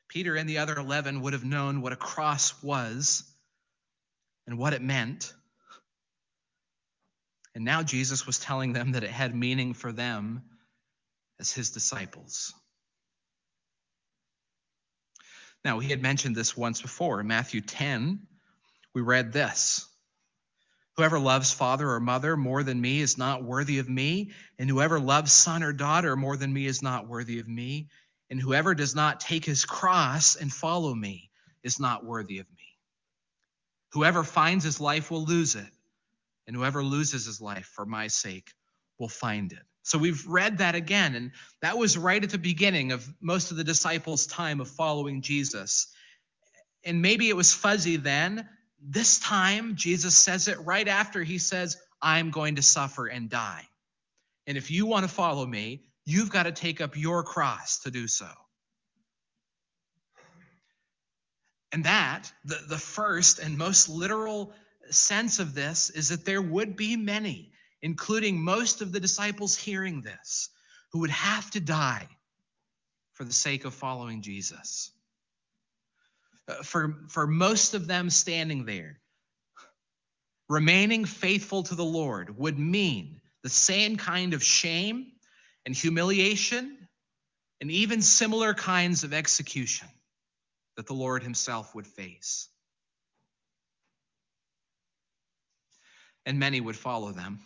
Peter 0.09 0.35
and 0.35 0.49
the 0.49 0.59
other 0.59 0.75
11 0.77 1.21
would 1.21 1.35
have 1.35 1.45
known 1.45 1.81
what 1.81 1.93
a 1.93 1.97
cross 1.97 2.61
was 2.65 3.23
and 4.49 4.59
what 4.59 4.73
it 4.73 4.83
meant. 4.83 5.33
And 7.55 7.65
now 7.65 7.85
Jesus 7.85 8.27
was 8.27 8.41
telling 8.41 8.73
them 8.73 8.91
that 8.93 9.05
it 9.05 9.11
had 9.11 9.37
meaning 9.37 9.73
for 9.73 9.93
them 9.93 10.43
as 11.39 11.53
his 11.53 11.71
disciples. 11.71 12.53
Now, 15.65 15.79
he 15.79 15.91
had 15.91 16.03
mentioned 16.03 16.35
this 16.35 16.57
once 16.57 16.83
before. 16.83 17.21
In 17.21 17.27
Matthew 17.27 17.61
10, 17.61 18.27
we 18.95 19.03
read 19.03 19.33
this 19.33 19.87
Whoever 20.97 21.19
loves 21.19 21.53
father 21.53 21.89
or 21.91 22.01
mother 22.01 22.37
more 22.37 22.63
than 22.63 22.81
me 22.81 23.01
is 23.01 23.17
not 23.17 23.45
worthy 23.45 23.79
of 23.79 23.89
me, 23.89 24.33
and 24.59 24.69
whoever 24.69 25.01
loves 25.01 25.33
son 25.33 25.63
or 25.63 25.73
daughter 25.73 26.17
more 26.17 26.37
than 26.37 26.53
me 26.53 26.67
is 26.67 26.83
not 26.83 27.09
worthy 27.09 27.39
of 27.39 27.49
me, 27.49 27.89
and 28.29 28.41
whoever 28.41 28.75
does 28.75 28.95
not 28.95 29.21
take 29.21 29.45
his 29.45 29.65
cross 29.65 30.37
and 30.37 30.53
follow 30.53 30.95
me 30.95 31.31
is 31.63 31.81
not 31.81 32.05
worthy 32.05 32.39
of 32.39 32.47
me. 32.51 32.79
Whoever 33.93 34.23
finds 34.23 34.65
his 34.65 34.81
life 34.81 35.11
will 35.11 35.25
lose 35.25 35.55
it, 35.55 35.71
and 36.47 36.57
whoever 36.57 36.83
loses 36.83 37.25
his 37.25 37.41
life 37.41 37.71
for 37.75 37.87
my 37.87 38.09
sake 38.09 38.53
will 38.99 39.09
find 39.09 39.53
it. 39.53 39.65
So 39.83 39.99
we've 39.99 40.27
read 40.27 40.59
that 40.59 40.75
again, 40.75 41.15
and 41.15 41.33
that 41.61 41.77
was 41.77 41.99
right 41.99 42.23
at 42.23 42.31
the 42.31 42.39
beginning 42.39 42.93
of 42.93 43.09
most 43.21 43.51
of 43.51 43.57
the 43.57 43.65
disciples' 43.65 44.27
time 44.27 44.61
of 44.61 44.69
following 44.69 45.23
Jesus. 45.23 45.93
And 46.85 47.03
maybe 47.03 47.29
it 47.29 47.37
was 47.37 47.53
fuzzy 47.53 47.97
then, 47.97 48.49
this 48.85 49.21
time, 49.21 49.77
Jesus 49.77 50.17
says 50.17 50.49
it 50.49 50.59
right 50.61 50.89
after 50.89 51.23
he 51.23 51.39
says, 51.39 51.77
I'm 52.01 52.31
going 52.31 52.57
to 52.57 52.63
suffer 52.63 53.07
and 53.07 53.31
die. 53.31 53.69
And 54.47 54.59
if 54.59 54.73
you 54.73 54.87
want 54.87 55.05
to 55.05 55.13
follow 55.13 55.47
me, 55.47 55.85
you've 56.05 56.31
got 56.31 56.45
to 56.45 56.53
take 56.53 56.81
up 56.81 56.97
your 56.97 57.23
cross 57.23 57.81
to 57.81 57.93
do 57.93 58.09
so. 58.09 58.27
And 61.71 61.85
that, 61.85 62.33
the, 62.45 62.59
the 62.69 62.79
first 62.79 63.39
and 63.39 63.57
most 63.57 63.89
literal 63.89 64.53
sense 64.91 65.39
of 65.39 65.55
this, 65.55 65.91
is 65.91 66.09
that 66.09 66.25
there 66.25 66.43
would 66.43 66.77
be 66.77 66.97
many, 66.97 67.53
including 67.83 68.43
most 68.43 68.81
of 68.81 68.93
the 68.93 69.01
disciples 69.01 69.57
hearing 69.57 70.03
this, 70.03 70.49
who 70.93 71.01
would 71.01 71.11
have 71.11 71.51
to 71.51 71.61
die 71.61 72.09
for 73.15 73.25
the 73.25 73.33
sake 73.33 73.65
of 73.65 73.75
following 73.75 74.23
Jesus. 74.23 74.93
Uh, 76.49 76.63
for, 76.63 76.97
for 77.09 77.27
most 77.27 77.75
of 77.75 77.87
them 77.87 78.11
standing 78.11 78.65
there, 78.65 78.99
remaining 80.49 81.05
faithful 81.05 81.63
to 81.65 81.75
the 81.75 81.85
Lord 81.85 82.37
would 82.39 82.59
mean 82.59 83.21
the 83.43 83.49
same 83.49 83.97
kind 83.97 84.35
of 84.35 84.43
shame 84.43 85.07
and 85.67 85.75
humiliation 85.75 86.77
and 87.61 87.71
even 87.71 88.03
similar 88.03 88.55
kinds 88.55 89.05
of 89.05 89.13
execution 89.13 89.89
that 90.77 90.87
the 90.87 90.95
Lord 90.95 91.23
himself 91.23 91.75
would 91.75 91.87
face. 91.87 92.49
And 96.27 96.39
many 96.39 96.61
would 96.61 96.77
follow 96.77 97.13
them. 97.13 97.41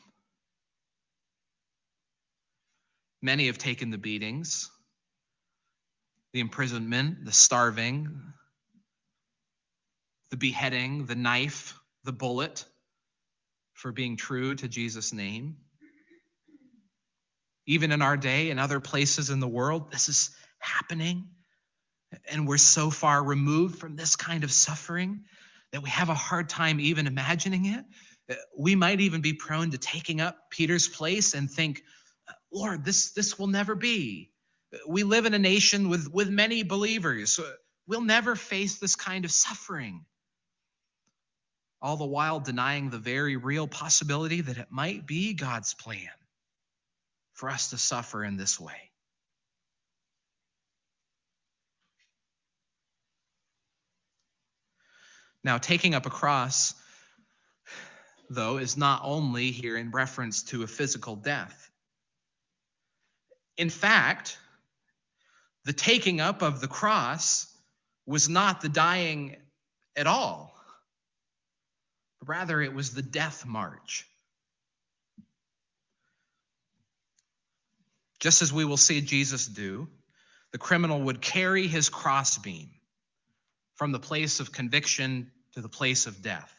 Many 3.23 3.47
have 3.47 3.59
taken 3.59 3.91
the 3.91 3.99
beatings, 3.99 4.71
the 6.33 6.41
imprisonment, 6.41 7.25
the 7.25 7.33
starving, 7.33 8.21
the 10.31 10.37
beheading, 10.37 11.07
the 11.07 11.15
knife, 11.15 11.75
the 12.05 12.13
bullet 12.13 12.65
for 13.75 13.93
being 13.93 14.17
true 14.17 14.55
to 14.55 14.69
Jesus' 14.69 15.13
name. 15.13 15.57
Even 17.67 17.91
in 17.91 18.01
our 18.01 18.17
day 18.17 18.51
and 18.51 18.61
other 18.61 18.81
places 18.81 19.31
in 19.31 19.41
the 19.41 19.49
world, 19.49 19.91
this 19.91 20.09
is 20.09 20.31
happening. 20.59 21.29
And 22.31 22.47
we're 22.47 22.59
so 22.59 22.91
far 22.91 23.23
removed 23.23 23.79
from 23.79 23.97
this 23.97 24.15
kind 24.15 24.45
of 24.45 24.53
suffering 24.53 25.25
that 25.73 25.83
we 25.83 25.91
have 25.91 26.09
a 26.09 26.15
hard 26.15 26.49
time 26.49 26.81
even 26.81 27.07
imagining 27.07 27.67
it. 27.67 27.85
We 28.57 28.77
might 28.77 29.01
even 29.01 29.21
be 29.21 29.33
prone 29.33 29.71
to 29.73 29.79
taking 29.79 30.21
up 30.21 30.51
Peter's 30.51 30.87
place 30.87 31.35
and 31.35 31.51
think, 31.51 31.83
Lord, 32.57 32.85
this, 32.87 33.13
this 33.13 33.39
will 33.39 33.49
never 33.49 33.75
be. 33.75 34.31
We 34.89 35.03
live 35.03 35.27
in 35.27 35.35
a 35.35 35.39
nation 35.39 35.91
with, 35.91 36.11
with 36.11 36.31
many 36.31 36.63
believers. 36.63 37.39
We'll 37.87 38.01
never 38.01 38.35
face 38.35 38.79
this 38.79 38.97
kind 38.97 39.27
of 39.27 39.31
suffering 39.31 40.07
all 41.83 41.99
the 41.99 42.07
while 42.07 42.41
denying 42.41 42.89
the 42.89 42.99
very 42.99 43.37
real 43.37 43.69
possibility 43.69 44.41
that 44.41 44.57
it 44.57 44.69
might 44.71 45.07
be 45.07 45.35
God's 45.35 45.75
plan 45.75 46.09
for 47.35 47.51
us 47.51 47.71
to 47.71 47.79
suffer 47.79 48.25
in 48.25 48.39
this 48.39 48.59
way. 48.59 48.91
Now, 55.45 55.59
taking 55.59 55.95
up 55.95 56.07
a 56.07 56.11
cross, 56.11 56.75
though, 58.31 58.57
is 58.57 58.77
not 58.77 59.03
only 59.05 59.53
here 59.53 59.77
in 59.77 59.91
reference 59.91 60.43
to 60.45 60.63
a 60.63 60.67
physical 60.67 61.15
death. 61.15 61.66
In 63.57 63.71
fact, 63.71 64.39
the 65.65 65.73
taking 65.73 66.21
up 66.21 66.43
of 66.43 66.61
the 66.61 66.69
cross 66.69 67.47
was 68.07 68.29
not 68.29 68.61
the 68.61 68.69
dying 68.69 69.37
at 69.97 70.07
all 70.07 70.57
but 72.21 72.29
rather 72.29 72.61
it 72.61 72.75
was 72.75 72.93
the 72.93 73.03
death 73.03 73.47
march. 73.47 74.07
Just 78.21 78.43
as 78.43 78.53
we 78.53 78.65
will 78.65 78.77
see 78.77 79.01
Jesus 79.01 79.47
do, 79.47 79.89
the 80.53 80.59
criminal 80.59 81.03
would 81.03 81.21
carry 81.21 81.67
his 81.67 81.89
crossbeam 81.89 82.71
from 83.75 83.93
the 83.93 83.99
place 83.99 84.41
of 84.41 84.53
conviction 84.53 85.31
to 85.53 85.61
the 85.61 85.69
place 85.69 86.07
of 86.07 86.23
death. 86.23 86.53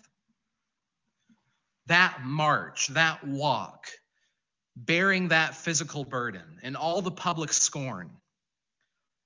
That 1.87 2.19
march, 2.23 2.87
that 2.89 3.25
walk, 3.25 3.87
bearing 4.85 5.29
that 5.29 5.55
physical 5.55 6.03
burden 6.03 6.59
and 6.61 6.77
all 6.77 7.01
the 7.01 7.11
public 7.11 7.51
scorn 7.51 8.11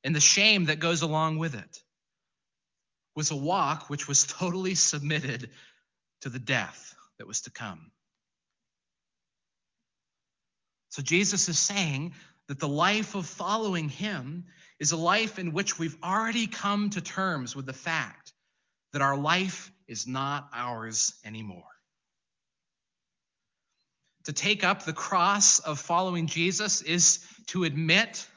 and 0.03 0.15
the 0.15 0.21
shame 0.21 0.65
that 0.65 0.79
goes 0.79 1.01
along 1.01 1.37
with 1.37 1.55
it, 1.55 1.83
was 3.15 3.31
a 3.31 3.35
walk 3.35 3.89
which 3.89 4.07
was 4.07 4.25
totally 4.25 4.75
submitted 4.75 5.49
to 6.21 6.29
the 6.29 6.39
death 6.39 6.95
that 7.17 7.27
was 7.27 7.41
to 7.41 7.51
come. 7.51 7.91
So 10.89 11.01
Jesus 11.01 11.49
is 11.49 11.59
saying 11.59 12.13
that 12.47 12.59
the 12.59 12.67
life 12.67 13.15
of 13.15 13.25
following 13.25 13.89
him 13.89 14.45
is 14.79 14.91
a 14.91 14.97
life 14.97 15.39
in 15.39 15.53
which 15.53 15.77
we've 15.77 15.97
already 16.03 16.47
come 16.47 16.89
to 16.91 17.01
terms 17.01 17.55
with 17.55 17.65
the 17.65 17.73
fact 17.73 18.33
that 18.93 19.01
our 19.01 19.17
life 19.17 19.71
is 19.87 20.07
not 20.07 20.49
ours 20.53 21.13
anymore. 21.25 21.70
To 24.25 24.33
take 24.33 24.63
up 24.63 24.85
the 24.85 24.93
cross 24.93 25.59
of 25.59 25.79
following 25.79 26.27
Jesus 26.27 26.81
is 26.81 27.25
to 27.47 27.63
admit 27.63 28.27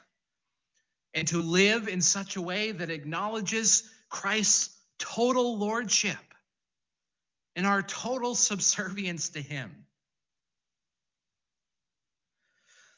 and 1.12 1.29
to 1.29 1.42
live 1.42 1.88
in 1.88 2.01
such 2.01 2.37
a 2.37 2.42
way 2.42 2.73
that 2.73 2.90
acknowledges 2.90 3.88
Christ's 4.09 4.77
total 4.99 5.59
lordship 5.59 6.16
and 7.57 7.66
our 7.66 7.83
total 7.83 8.35
subservience 8.35 9.31
to 9.31 9.40
Him. 9.40 9.85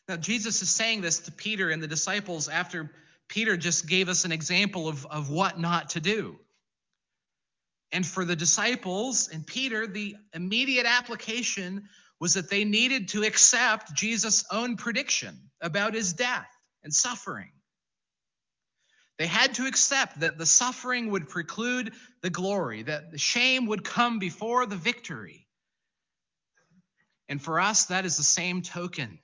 Now, 0.08 0.16
Jesus 0.16 0.62
is 0.62 0.70
saying 0.70 1.00
this 1.00 1.20
to 1.20 1.32
Peter 1.32 1.70
and 1.70 1.82
the 1.82 1.88
disciples 1.88 2.48
after 2.48 2.92
Peter 3.28 3.56
just 3.56 3.88
gave 3.88 4.08
us 4.08 4.24
an 4.24 4.32
example 4.32 4.88
of, 4.88 5.04
of 5.06 5.30
what 5.30 5.58
not 5.58 5.90
to 5.90 6.00
do. 6.00 6.38
And 7.92 8.06
for 8.06 8.24
the 8.24 8.36
disciples 8.36 9.28
and 9.28 9.46
Peter, 9.46 9.86
the 9.86 10.16
immediate 10.32 10.86
application 10.86 11.88
was 12.20 12.34
that 12.34 12.50
they 12.50 12.64
needed 12.64 13.08
to 13.08 13.22
accept 13.24 13.94
Jesus' 13.94 14.44
own 14.50 14.76
prediction 14.76 15.50
about 15.60 15.94
his 15.94 16.12
death 16.14 16.48
and 16.82 16.92
suffering. 16.92 17.52
They 19.18 19.26
had 19.26 19.54
to 19.54 19.66
accept 19.66 20.20
that 20.20 20.36
the 20.38 20.46
suffering 20.46 21.10
would 21.10 21.28
preclude 21.28 21.92
the 22.22 22.30
glory, 22.30 22.82
that 22.82 23.10
the 23.10 23.18
shame 23.18 23.66
would 23.66 23.84
come 23.84 24.18
before 24.18 24.66
the 24.66 24.76
victory. 24.76 25.46
And 27.28 27.42
for 27.42 27.58
us, 27.58 27.86
that 27.86 28.04
is 28.04 28.16
the 28.16 28.22
same 28.22 28.62
token. 28.62 29.18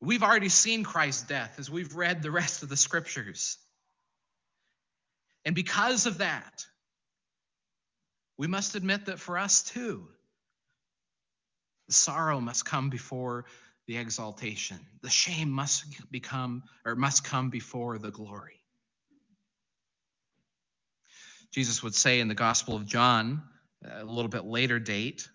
We've 0.00 0.22
already 0.22 0.48
seen 0.48 0.84
Christ's 0.84 1.22
death 1.22 1.56
as 1.58 1.70
we've 1.70 1.94
read 1.94 2.22
the 2.22 2.30
rest 2.30 2.62
of 2.62 2.68
the 2.68 2.76
scriptures. 2.76 3.58
And 5.44 5.54
because 5.54 6.06
of 6.06 6.18
that, 6.18 6.64
we 8.38 8.46
must 8.46 8.74
admit 8.74 9.06
that 9.06 9.20
for 9.20 9.38
us 9.38 9.62
too, 9.62 10.08
Sorrow 11.92 12.40
must 12.40 12.64
come 12.64 12.90
before 12.90 13.44
the 13.86 13.96
exaltation. 13.96 14.78
The 15.02 15.10
shame 15.10 15.50
must 15.50 15.84
become 16.10 16.64
or 16.84 16.94
must 16.96 17.24
come 17.24 17.50
before 17.50 17.98
the 17.98 18.10
glory. 18.10 18.60
Jesus 21.52 21.82
would 21.82 21.94
say 21.94 22.20
in 22.20 22.28
the 22.28 22.34
Gospel 22.34 22.76
of 22.76 22.86
John, 22.86 23.42
uh, 23.84 24.02
a 24.02 24.04
little 24.04 24.30
bit 24.30 24.44
later 24.44 24.78
date, 24.78 25.28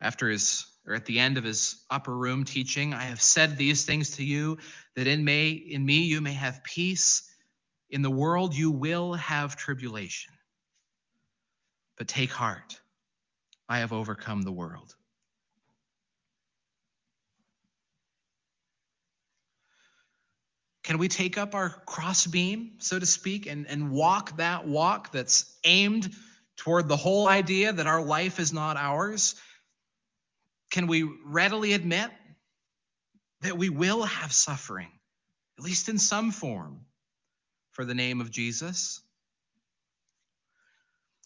after 0.00 0.28
his 0.28 0.66
or 0.86 0.94
at 0.94 1.06
the 1.06 1.20
end 1.20 1.38
of 1.38 1.44
his 1.44 1.84
upper 1.90 2.16
room 2.16 2.44
teaching, 2.44 2.92
I 2.92 3.04
have 3.04 3.20
said 3.20 3.56
these 3.56 3.84
things 3.84 4.16
to 4.16 4.24
you 4.24 4.58
that 4.96 5.06
in 5.06 5.24
may 5.24 5.50
in 5.50 5.84
me 5.84 6.02
you 6.02 6.20
may 6.20 6.32
have 6.32 6.64
peace. 6.64 7.28
In 7.90 8.02
the 8.02 8.10
world 8.10 8.54
you 8.54 8.70
will 8.70 9.14
have 9.14 9.54
tribulation. 9.54 10.32
But 11.98 12.08
take 12.08 12.30
heart. 12.30 12.80
I 13.68 13.78
have 13.78 13.92
overcome 13.92 14.42
the 14.42 14.52
world. 14.52 14.94
Can 20.82 20.98
we 20.98 21.08
take 21.08 21.38
up 21.38 21.54
our 21.54 21.70
crossbeam, 21.86 22.72
so 22.78 22.98
to 22.98 23.06
speak, 23.06 23.46
and, 23.46 23.66
and 23.68 23.90
walk 23.90 24.36
that 24.38 24.66
walk 24.66 25.12
that's 25.12 25.56
aimed 25.64 26.12
toward 26.56 26.88
the 26.88 26.96
whole 26.96 27.28
idea 27.28 27.72
that 27.72 27.86
our 27.86 28.02
life 28.02 28.40
is 28.40 28.52
not 28.52 28.76
ours? 28.76 29.36
Can 30.72 30.88
we 30.88 31.08
readily 31.24 31.72
admit 31.72 32.10
that 33.42 33.56
we 33.56 33.68
will 33.68 34.02
have 34.02 34.32
suffering, 34.32 34.90
at 35.58 35.64
least 35.64 35.88
in 35.88 35.98
some 35.98 36.32
form, 36.32 36.80
for 37.70 37.84
the 37.84 37.94
name 37.94 38.20
of 38.20 38.30
Jesus? 38.30 39.00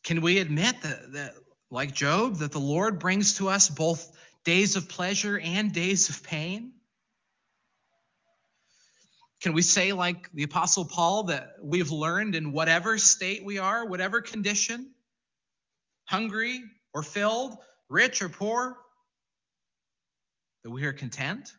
Can 0.04 0.20
we 0.20 0.38
admit 0.38 0.82
that, 0.82 1.12
that, 1.12 1.34
like 1.70 1.94
Job, 1.94 2.36
that 2.36 2.52
the 2.52 2.60
Lord 2.60 2.98
brings 2.98 3.34
to 3.38 3.48
us 3.48 3.68
both 3.68 4.10
days 4.44 4.76
of 4.76 4.88
pleasure 4.88 5.38
and 5.38 5.72
days 5.72 6.10
of 6.10 6.22
pain? 6.22 6.72
Can 9.42 9.52
we 9.52 9.62
say, 9.62 9.92
like 9.92 10.32
the 10.32 10.44
Apostle 10.44 10.86
Paul, 10.86 11.24
that 11.24 11.56
we've 11.62 11.90
learned 11.90 12.34
in 12.34 12.52
whatever 12.52 12.96
state 12.98 13.44
we 13.44 13.58
are, 13.58 13.86
whatever 13.86 14.20
condition, 14.20 14.92
hungry 16.04 16.62
or 16.94 17.02
filled, 17.02 17.56
rich 17.88 18.22
or 18.22 18.28
poor, 18.28 18.76
that 20.64 20.70
we 20.70 20.84
are 20.84 20.92
content? 20.92 21.52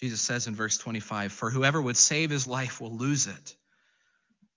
Jesus 0.00 0.20
says 0.20 0.46
in 0.46 0.54
verse 0.54 0.78
25, 0.78 1.32
For 1.32 1.50
whoever 1.50 1.80
would 1.80 1.96
save 1.96 2.30
his 2.30 2.46
life 2.46 2.80
will 2.80 2.96
lose 2.96 3.26
it, 3.26 3.56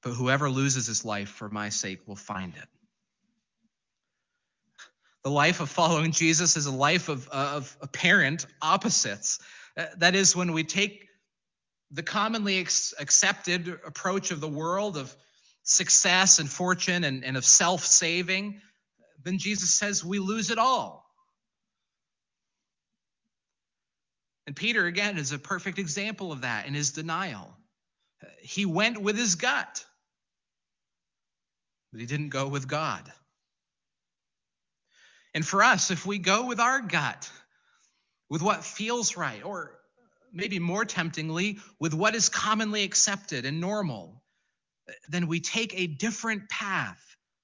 but 0.03 0.13
whoever 0.13 0.49
loses 0.49 0.87
his 0.87 1.03
life 1.05 1.29
for 1.29 1.49
my 1.49 1.69
sake 1.69 1.99
will 2.07 2.15
find 2.15 2.53
it. 2.55 2.67
The 5.23 5.29
life 5.31 5.59
of 5.59 5.69
following 5.69 6.11
Jesus 6.11 6.57
is 6.57 6.65
a 6.65 6.71
life 6.71 7.07
of, 7.09 7.27
of 7.29 7.75
apparent 7.81 8.47
opposites. 8.61 9.39
Uh, 9.77 9.85
that 9.97 10.15
is, 10.15 10.35
when 10.35 10.51
we 10.51 10.63
take 10.63 11.07
the 11.91 12.03
commonly 12.03 12.59
accepted 12.59 13.67
approach 13.85 14.31
of 14.31 14.41
the 14.41 14.47
world 14.47 14.97
of 14.97 15.15
success 15.63 16.39
and 16.39 16.49
fortune 16.49 17.03
and, 17.03 17.23
and 17.23 17.37
of 17.37 17.45
self 17.45 17.85
saving, 17.85 18.61
then 19.23 19.37
Jesus 19.37 19.73
says 19.73 20.03
we 20.03 20.19
lose 20.19 20.49
it 20.49 20.57
all. 20.57 21.05
And 24.47 24.55
Peter, 24.55 24.85
again, 24.85 25.17
is 25.17 25.31
a 25.31 25.39
perfect 25.39 25.77
example 25.77 26.31
of 26.31 26.41
that 26.41 26.65
in 26.65 26.73
his 26.73 26.91
denial. 26.91 27.55
He 28.41 28.65
went 28.65 28.99
with 28.99 29.17
his 29.17 29.35
gut, 29.35 29.85
but 31.91 32.01
he 32.01 32.07
didn't 32.07 32.29
go 32.29 32.47
with 32.47 32.67
God. 32.67 33.11
And 35.33 35.45
for 35.45 35.63
us, 35.63 35.91
if 35.91 36.05
we 36.05 36.17
go 36.17 36.45
with 36.45 36.59
our 36.59 36.81
gut, 36.81 37.29
with 38.29 38.41
what 38.41 38.63
feels 38.63 39.17
right, 39.17 39.43
or 39.43 39.77
maybe 40.33 40.59
more 40.59 40.85
temptingly, 40.85 41.59
with 41.79 41.93
what 41.93 42.15
is 42.15 42.29
commonly 42.29 42.83
accepted 42.83 43.45
and 43.45 43.61
normal, 43.61 44.21
then 45.09 45.27
we 45.27 45.39
take 45.39 45.77
a 45.79 45.87
different 45.87 46.49
path 46.49 47.01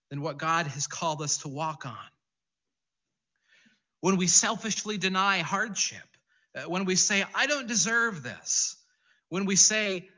than 0.10 0.22
what 0.22 0.38
God 0.38 0.68
has 0.68 0.88
called 0.88 1.22
us 1.22 1.40
to 1.40 1.50
walk 1.50 1.86
on. 1.86 1.96
When 4.02 4.18
we 4.18 4.28
selfishly 4.28 4.98
deny 4.98 5.40
hardship, 5.40 6.06
uh, 6.56 6.70
when 6.70 6.86
we 6.86 6.96
say, 6.96 7.26
I 7.36 7.48
don't 7.48 7.68
deserve 7.68 8.24
this, 8.24 8.78
when 9.30 9.46
we 9.46 9.56
say, 9.56 10.10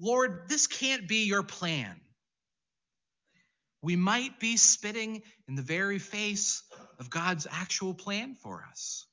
Lord, 0.00 0.48
this 0.48 0.66
can't 0.66 1.08
be 1.08 1.24
your 1.24 1.42
plan, 1.42 2.00
we 3.82 3.96
might 3.96 4.40
be 4.40 4.56
spitting 4.56 5.22
in 5.46 5.54
the 5.54 5.62
very 5.62 5.98
face 5.98 6.62
of 6.98 7.10
God's 7.10 7.46
actual 7.50 7.94
plan 7.94 8.34
for 8.34 8.64
us. 8.70 9.06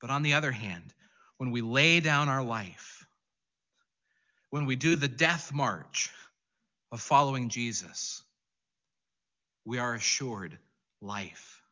But 0.00 0.10
on 0.10 0.22
the 0.22 0.34
other 0.34 0.52
hand, 0.52 0.92
when 1.38 1.50
we 1.50 1.60
lay 1.60 2.00
down 2.00 2.28
our 2.28 2.42
life, 2.42 3.06
when 4.50 4.66
we 4.66 4.76
do 4.76 4.96
the 4.96 5.08
death 5.08 5.52
march 5.52 6.10
of 6.90 7.00
following 7.00 7.48
Jesus, 7.48 8.22
we 9.64 9.78
are 9.78 9.94
assured 9.94 10.58
life. 11.00 11.62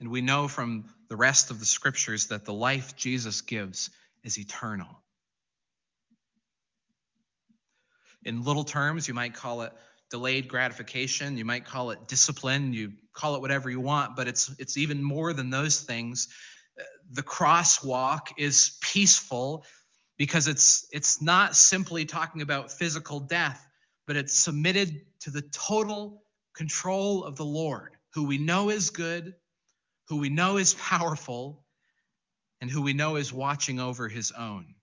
And 0.00 0.10
we 0.10 0.20
know 0.20 0.48
from 0.48 0.84
the 1.08 1.16
rest 1.16 1.50
of 1.50 1.60
the 1.60 1.66
scriptures 1.66 2.26
that 2.26 2.44
the 2.44 2.52
life 2.52 2.96
Jesus 2.96 3.40
gives 3.40 3.90
is 4.22 4.38
eternal. 4.38 5.03
In 8.24 8.42
little 8.42 8.64
terms, 8.64 9.06
you 9.06 9.14
might 9.14 9.34
call 9.34 9.62
it 9.62 9.72
delayed 10.10 10.48
gratification, 10.48 11.36
you 11.36 11.44
might 11.44 11.64
call 11.64 11.90
it 11.90 12.06
discipline, 12.08 12.72
you 12.72 12.92
call 13.12 13.34
it 13.36 13.40
whatever 13.40 13.70
you 13.70 13.80
want, 13.80 14.16
but 14.16 14.28
it's 14.28 14.54
it's 14.58 14.76
even 14.76 15.02
more 15.02 15.32
than 15.32 15.50
those 15.50 15.80
things. 15.80 16.28
The 17.10 17.22
crosswalk 17.22 18.28
is 18.36 18.78
peaceful 18.80 19.64
because 20.16 20.48
it's 20.48 20.86
it's 20.92 21.20
not 21.20 21.56
simply 21.56 22.04
talking 22.04 22.42
about 22.42 22.72
physical 22.72 23.20
death, 23.20 23.64
but 24.06 24.16
it's 24.16 24.34
submitted 24.34 25.02
to 25.20 25.30
the 25.30 25.42
total 25.42 26.22
control 26.54 27.24
of 27.24 27.36
the 27.36 27.44
Lord, 27.44 27.96
who 28.14 28.24
we 28.26 28.38
know 28.38 28.70
is 28.70 28.90
good, 28.90 29.34
who 30.08 30.18
we 30.18 30.28
know 30.28 30.56
is 30.56 30.74
powerful, 30.74 31.64
and 32.60 32.70
who 32.70 32.82
we 32.82 32.92
know 32.92 33.16
is 33.16 33.32
watching 33.32 33.80
over 33.80 34.08
his 34.08 34.32
own. 34.32 34.74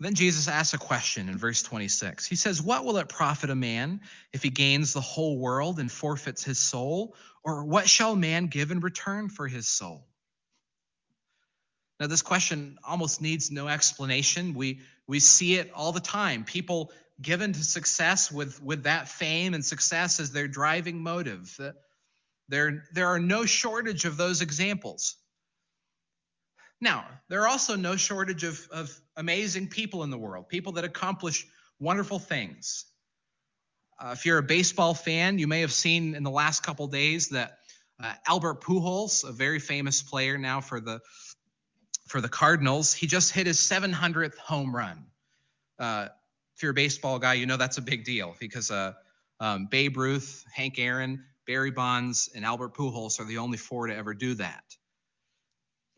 Then 0.00 0.14
Jesus 0.14 0.46
asks 0.46 0.74
a 0.74 0.78
question 0.78 1.28
in 1.28 1.36
verse 1.36 1.62
26. 1.62 2.26
He 2.26 2.36
says, 2.36 2.62
What 2.62 2.84
will 2.84 2.98
it 2.98 3.08
profit 3.08 3.50
a 3.50 3.54
man 3.54 4.00
if 4.32 4.42
he 4.42 4.50
gains 4.50 4.92
the 4.92 5.00
whole 5.00 5.38
world 5.38 5.80
and 5.80 5.90
forfeits 5.90 6.44
his 6.44 6.58
soul? 6.58 7.16
Or 7.42 7.64
what 7.64 7.88
shall 7.88 8.14
man 8.14 8.46
give 8.46 8.70
in 8.70 8.80
return 8.80 9.28
for 9.28 9.48
his 9.48 9.66
soul? 9.66 10.06
Now, 11.98 12.06
this 12.06 12.22
question 12.22 12.78
almost 12.86 13.20
needs 13.20 13.50
no 13.50 13.66
explanation. 13.66 14.54
We, 14.54 14.80
we 15.08 15.18
see 15.18 15.56
it 15.56 15.72
all 15.74 15.90
the 15.90 16.00
time. 16.00 16.44
People 16.44 16.92
given 17.20 17.52
to 17.52 17.64
success 17.64 18.30
with, 18.30 18.62
with 18.62 18.84
that 18.84 19.08
fame 19.08 19.54
and 19.54 19.64
success 19.64 20.20
as 20.20 20.30
their 20.30 20.46
driving 20.46 21.02
motive. 21.02 21.58
There, 22.48 22.84
there 22.92 23.08
are 23.08 23.18
no 23.18 23.46
shortage 23.46 24.04
of 24.04 24.16
those 24.16 24.42
examples. 24.42 25.16
Now, 26.80 27.06
there 27.28 27.42
are 27.42 27.48
also 27.48 27.76
no 27.76 27.96
shortage 27.96 28.44
of, 28.44 28.66
of 28.70 29.00
amazing 29.16 29.68
people 29.68 30.04
in 30.04 30.10
the 30.10 30.18
world, 30.18 30.48
people 30.48 30.72
that 30.72 30.84
accomplish 30.84 31.46
wonderful 31.80 32.18
things. 32.18 32.84
Uh, 34.00 34.10
if 34.12 34.24
you're 34.24 34.38
a 34.38 34.42
baseball 34.42 34.94
fan, 34.94 35.38
you 35.38 35.48
may 35.48 35.60
have 35.60 35.72
seen 35.72 36.14
in 36.14 36.22
the 36.22 36.30
last 36.30 36.62
couple 36.62 36.86
days 36.86 37.30
that 37.30 37.58
uh, 38.02 38.12
Albert 38.28 38.60
Pujols, 38.60 39.28
a 39.28 39.32
very 39.32 39.58
famous 39.58 40.02
player 40.02 40.38
now 40.38 40.60
for 40.60 40.80
the 40.80 41.00
for 42.06 42.22
the 42.22 42.28
Cardinals, 42.28 42.94
he 42.94 43.06
just 43.06 43.32
hit 43.32 43.46
his 43.46 43.58
700th 43.58 44.36
home 44.38 44.74
run. 44.74 45.04
Uh, 45.78 46.08
if 46.56 46.62
you're 46.62 46.70
a 46.70 46.74
baseball 46.74 47.18
guy, 47.18 47.34
you 47.34 47.44
know 47.44 47.58
that's 47.58 47.76
a 47.76 47.82
big 47.82 48.04
deal 48.04 48.34
because 48.40 48.70
uh, 48.70 48.94
um, 49.40 49.66
Babe 49.70 49.96
Ruth, 49.96 50.44
Hank 50.52 50.78
Aaron, 50.78 51.24
Barry 51.46 51.70
Bonds, 51.70 52.30
and 52.34 52.46
Albert 52.46 52.74
Pujols 52.74 53.20
are 53.20 53.24
the 53.24 53.38
only 53.38 53.58
four 53.58 53.88
to 53.88 53.94
ever 53.94 54.14
do 54.14 54.34
that. 54.34 54.64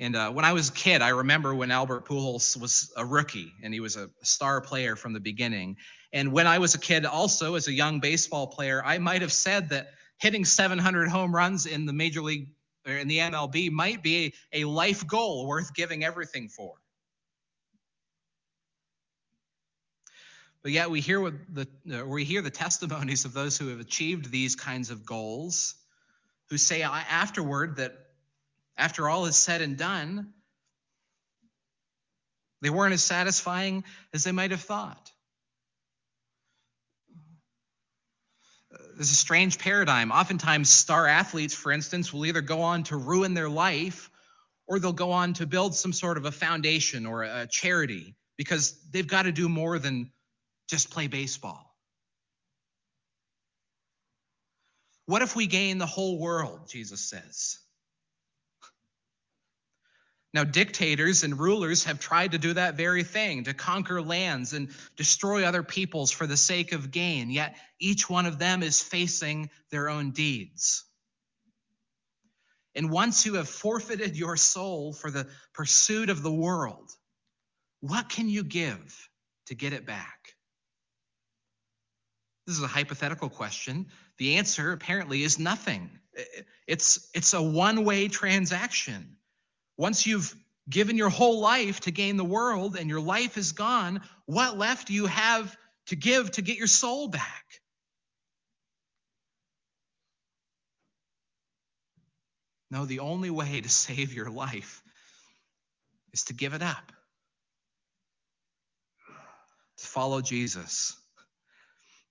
And 0.01 0.17
uh, 0.17 0.31
when 0.31 0.47
I 0.47 0.55
was 0.55 0.71
a 0.71 0.73
kid, 0.73 1.03
I 1.03 1.11
remember 1.11 1.55
when 1.55 1.71
Albert 1.71 2.07
Pujols 2.07 2.59
was 2.59 2.91
a 2.97 3.05
rookie 3.05 3.53
and 3.63 3.75
he 3.75 3.81
was 3.81 3.97
a 3.97 4.09
star 4.23 4.63
player 4.63 4.96
from 4.96 5.13
the 5.13 5.21
beginning. 5.21 5.77
And 6.11 6.33
when 6.33 6.46
I 6.46 6.59
was 6.59 6.75
a 6.75 6.79
kid, 6.79 7.05
also 7.05 7.55
as 7.55 7.69
a 7.69 7.73
young 7.73 8.01
baseball 8.01 8.46
player, 8.46 8.83
I 8.83 8.96
might 8.96 9.21
have 9.21 9.33
said 9.33 9.69
that 9.69 9.88
hitting 10.17 10.46
700 10.46 11.09
home 11.09 11.35
runs 11.35 11.67
in 11.67 11.85
the 11.85 11.92
major 11.92 12.23
league 12.23 12.48
or 12.88 12.94
in 12.94 13.09
the 13.09 13.19
MLB 13.19 13.71
might 13.71 14.03
be 14.03 14.33
a 14.55 14.65
life 14.65 15.07
goal 15.07 15.46
worth 15.46 15.75
giving 15.75 16.03
everything 16.03 16.48
for. 16.48 16.73
But 20.63 20.73
yet 20.73 20.90
we 20.90 21.03
hear 21.03 21.31
the 21.53 21.69
uh, 21.92 22.07
we 22.07 22.25
hear 22.25 22.40
the 22.40 22.51
testimonies 22.51 23.27
of 23.27 23.35
those 23.35 23.57
who 23.59 23.69
have 23.69 23.81
achieved 23.81 24.31
these 24.31 24.57
kinds 24.57 24.90
of 24.90 25.05
goals, 25.05 25.75
who 26.48 26.57
say 26.57 26.83
afterward 26.83 27.77
that 27.77 28.10
after 28.81 29.08
all 29.08 29.26
is 29.26 29.37
said 29.37 29.60
and 29.60 29.76
done, 29.76 30.33
They 32.62 32.70
weren't 32.70 32.92
as 32.92 33.02
satisfying 33.02 33.85
as 34.12 34.24
they 34.24 34.33
might 34.33 34.50
have 34.50 34.60
thought. 34.60 35.10
There's 38.94 39.10
a 39.10 39.14
strange 39.14 39.58
paradigm. 39.58 40.12
Oftentimes, 40.12 40.68
star 40.68 41.06
athletes, 41.06 41.54
for 41.54 41.72
instance, 41.72 42.12
will 42.12 42.26
either 42.26 42.42
go 42.42 42.60
on 42.60 42.83
to 42.85 42.96
ruin 42.96 43.33
their 43.33 43.48
life 43.48 44.10
or 44.66 44.78
they'll 44.78 44.92
go 44.92 45.12
on 45.12 45.33
to 45.35 45.46
build 45.46 45.74
some 45.74 45.92
sort 45.92 46.18
of 46.18 46.26
a 46.26 46.31
foundation 46.31 47.06
or 47.06 47.22
a 47.22 47.46
charity 47.50 48.14
because 48.37 48.78
they've 48.90 49.06
got 49.06 49.22
to 49.22 49.33
do 49.33 49.48
more 49.48 49.78
than 49.78 50.12
just 50.68 50.90
play 50.90 51.06
baseball. 51.06 51.74
What 55.06 55.22
if 55.22 55.35
we 55.35 55.46
gain 55.46 55.78
the 55.78 55.87
whole 55.87 56.18
world, 56.20 56.68
Jesus 56.68 57.00
says? 57.00 57.58
Now, 60.33 60.44
dictators 60.44 61.24
and 61.24 61.38
rulers 61.38 61.85
have 61.85 61.98
tried 61.98 62.33
to 62.33 62.38
do 62.38 62.52
that 62.52 62.76
very 62.76 63.02
thing, 63.02 63.44
to 63.44 63.54
conquer 63.54 64.00
lands 64.00 64.52
and 64.52 64.70
destroy 64.96 65.44
other 65.44 65.64
peoples 65.64 66.12
for 66.12 66.26
the 66.26 66.37
sake 66.37 66.72
of 66.72 66.92
gain, 66.92 67.31
yet 67.31 67.56
each 67.81 68.08
one 68.08 68.26
of 68.26 68.38
them 68.38 68.62
is 68.62 68.81
facing 68.81 69.50
their 69.70 69.88
own 69.88 70.12
deeds. 70.12 70.85
And 72.76 72.90
once 72.90 73.26
you 73.26 73.35
have 73.35 73.48
forfeited 73.48 74.16
your 74.16 74.37
soul 74.37 74.92
for 74.92 75.10
the 75.10 75.26
pursuit 75.52 76.10
of 76.10 76.22
the 76.22 76.33
world, 76.33 76.92
what 77.81 78.08
can 78.08 78.28
you 78.28 78.44
give 78.44 79.08
to 79.46 79.56
get 79.56 79.72
it 79.72 79.85
back? 79.85 80.37
This 82.46 82.56
is 82.56 82.62
a 82.62 82.68
hypothetical 82.68 83.28
question. 83.28 83.87
The 84.18 84.37
answer 84.37 84.70
apparently 84.70 85.24
is 85.24 85.40
nothing. 85.40 85.90
It's, 86.68 87.08
it's 87.14 87.35
a 87.35 87.42
one 87.42 87.85
way 87.85 88.06
transaction. 88.06 89.16
Once 89.81 90.06
you've 90.06 90.37
given 90.68 90.98
your 90.98 91.08
whole 91.08 91.40
life 91.40 91.81
to 91.81 91.90
gain 91.90 92.18
the 92.18 92.22
world 92.22 92.76
and 92.76 92.90
your 92.90 93.00
life 93.00 93.38
is 93.38 93.52
gone, 93.52 94.02
what 94.26 94.58
left 94.58 94.88
do 94.88 94.92
you 94.92 95.06
have 95.06 95.56
to 95.87 95.96
give 95.96 96.31
to 96.31 96.42
get 96.42 96.58
your 96.58 96.66
soul 96.66 97.08
back? 97.08 97.46
No, 102.70 102.85
the 102.85 102.98
only 102.98 103.31
way 103.31 103.58
to 103.58 103.70
save 103.70 104.12
your 104.12 104.28
life 104.28 104.83
is 106.12 106.24
to 106.24 106.35
give 106.35 106.52
it 106.52 106.60
up, 106.60 106.92
to 109.78 109.87
follow 109.87 110.20
Jesus. 110.20 110.94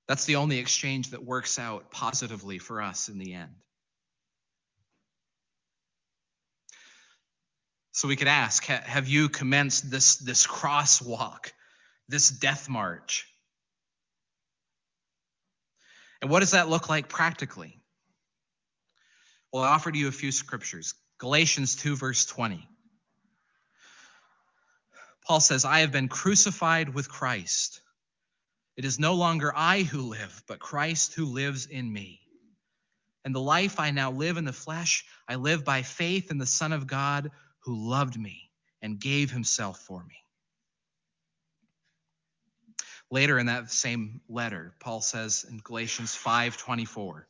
That's 0.08 0.26
the 0.26 0.38
only 0.38 0.58
exchange 0.58 1.12
that 1.12 1.24
works 1.24 1.60
out 1.60 1.92
positively 1.92 2.58
for 2.58 2.82
us 2.82 3.10
in 3.10 3.20
the 3.20 3.36
end. 3.36 3.54
So 8.00 8.08
we 8.08 8.16
could 8.16 8.30
ask 8.30 8.64
Have 8.64 9.10
you 9.10 9.28
commenced 9.28 9.92
this, 9.92 10.16
this 10.16 10.48
crosswalk, 10.48 11.52
this 12.08 12.30
death 12.30 12.70
march? 12.70 13.28
And 16.22 16.32
what 16.32 16.40
does 16.40 16.52
that 16.52 16.70
look 16.70 16.88
like 16.88 17.10
practically? 17.10 17.78
Well, 19.52 19.64
I 19.64 19.74
offered 19.74 19.98
you 19.98 20.08
a 20.08 20.14
few 20.14 20.32
scriptures. 20.32 20.94
Galatians 21.18 21.76
2, 21.76 21.98
verse 21.98 22.26
20. 22.26 22.66
Paul 25.28 25.42
says, 25.42 25.66
I 25.66 25.82
have 25.82 25.92
been 25.92 26.08
crucified 26.08 26.94
with 26.94 27.10
Christ. 27.10 27.82
It 28.78 28.86
is 28.86 28.98
no 28.98 29.16
longer 29.16 29.52
I 29.54 29.82
who 29.82 30.04
live, 30.04 30.42
but 30.48 30.60
Christ 30.60 31.16
who 31.16 31.26
lives 31.26 31.66
in 31.66 31.92
me. 31.92 32.22
And 33.26 33.36
the 33.36 33.42
life 33.42 33.78
I 33.78 33.92
now 33.92 34.12
live 34.12 34.38
in 34.38 34.46
the 34.46 34.54
flesh, 34.54 35.04
I 35.28 35.36
live 35.36 35.66
by 35.66 35.82
faith 35.82 36.32
in 36.32 36.38
the 36.38 36.46
Son 36.46 36.72
of 36.72 36.88
God 36.88 37.32
who 37.62 37.90
loved 37.90 38.20
me 38.20 38.50
and 38.82 39.00
gave 39.00 39.32
himself 39.32 39.80
for 39.80 40.04
me. 40.04 40.16
Later 43.12 43.40
in 43.40 43.48
that 43.48 43.72
same 43.72 44.22
letter, 44.30 44.74
Paul 44.80 45.02
says 45.02 45.46
in 45.50 45.58
Galatians 45.58 46.16
5:24 46.16 47.28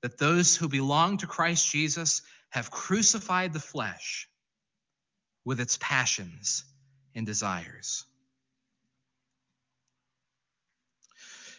that 0.00 0.18
those 0.18 0.56
who 0.56 0.68
belong 0.68 1.18
to 1.18 1.26
Christ 1.26 1.68
Jesus 1.68 2.22
have 2.50 2.70
crucified 2.70 3.52
the 3.52 3.60
flesh 3.60 4.28
with 5.44 5.60
its 5.60 5.78
passions 5.80 6.64
and 7.14 7.24
desires. 7.24 8.04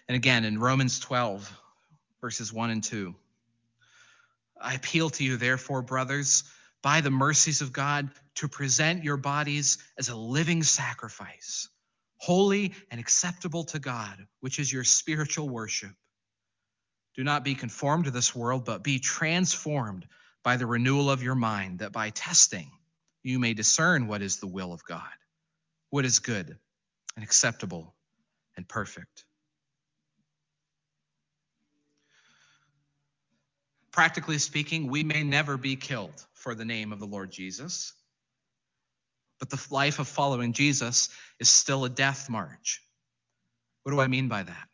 And 0.08 0.16
again 0.16 0.44
in 0.44 0.60
Romans 0.60 1.00
12 1.00 1.60
verses 2.20 2.52
1 2.52 2.70
and 2.70 2.84
2 2.84 3.16
I 4.60 4.74
appeal 4.76 5.10
to 5.12 5.24
you 5.24 5.38
therefore 5.38 5.82
brothers 5.82 6.44
by 6.84 7.02
the 7.02 7.10
mercies 7.10 7.62
of 7.62 7.74
God 7.74 8.12
to 8.36 8.48
present 8.48 9.04
your 9.04 9.18
bodies 9.18 9.80
as 9.98 10.10
a 10.10 10.16
living 10.16 10.62
sacrifice, 10.62 11.70
holy 12.18 12.74
and 12.92 13.00
acceptable 13.00 13.64
to 13.64 13.80
God, 13.80 14.28
which 14.42 14.60
is 14.60 14.72
your 14.72 14.84
spiritual 14.84 15.50
worship. 15.50 15.92
Do 17.16 17.24
not 17.24 17.44
be 17.44 17.56
conformed 17.56 18.06
to 18.06 18.12
this 18.12 18.36
world, 18.36 18.66
but 18.66 18.84
be 18.84 19.00
transformed 19.00 20.06
by 20.44 20.58
the 20.58 20.66
renewal 20.66 21.10
of 21.10 21.24
your 21.24 21.36
mind, 21.36 21.80
that 21.80 21.94
by 21.94 22.10
testing 22.10 22.70
you 23.24 23.40
may 23.40 23.54
discern 23.54 24.08
what 24.08 24.22
is 24.22 24.38
the 24.38 24.48
will 24.48 24.74
of 24.74 24.84
God, 24.84 25.02
what 25.90 26.04
is 26.04 26.20
good 26.20 26.58
and 27.16 27.24
acceptable 27.24 27.96
and 28.58 28.68
perfect. 28.68 29.24
Practically 33.92 34.40
speaking, 34.40 34.90
we 34.90 35.04
may 35.04 35.24
never 35.24 35.56
be 35.56 35.76
killed 35.76 36.26
for 36.44 36.54
the 36.54 36.66
name 36.66 36.92
of 36.92 37.00
the 37.00 37.08
Lord 37.08 37.32
Jesus. 37.32 37.94
But 39.40 39.50
the 39.50 39.66
life 39.72 40.00
of 40.00 40.10
following 40.10 40.52
Jesus 40.52 41.08
is 41.40 41.48
still 41.48 41.86
a 41.86 41.90
death 41.90 42.30
march. 42.30 42.82
What 43.84 43.94
do 43.94 44.02
I 44.02 44.08
mean 44.08 44.28
by 44.28 44.44
that? 44.44 44.68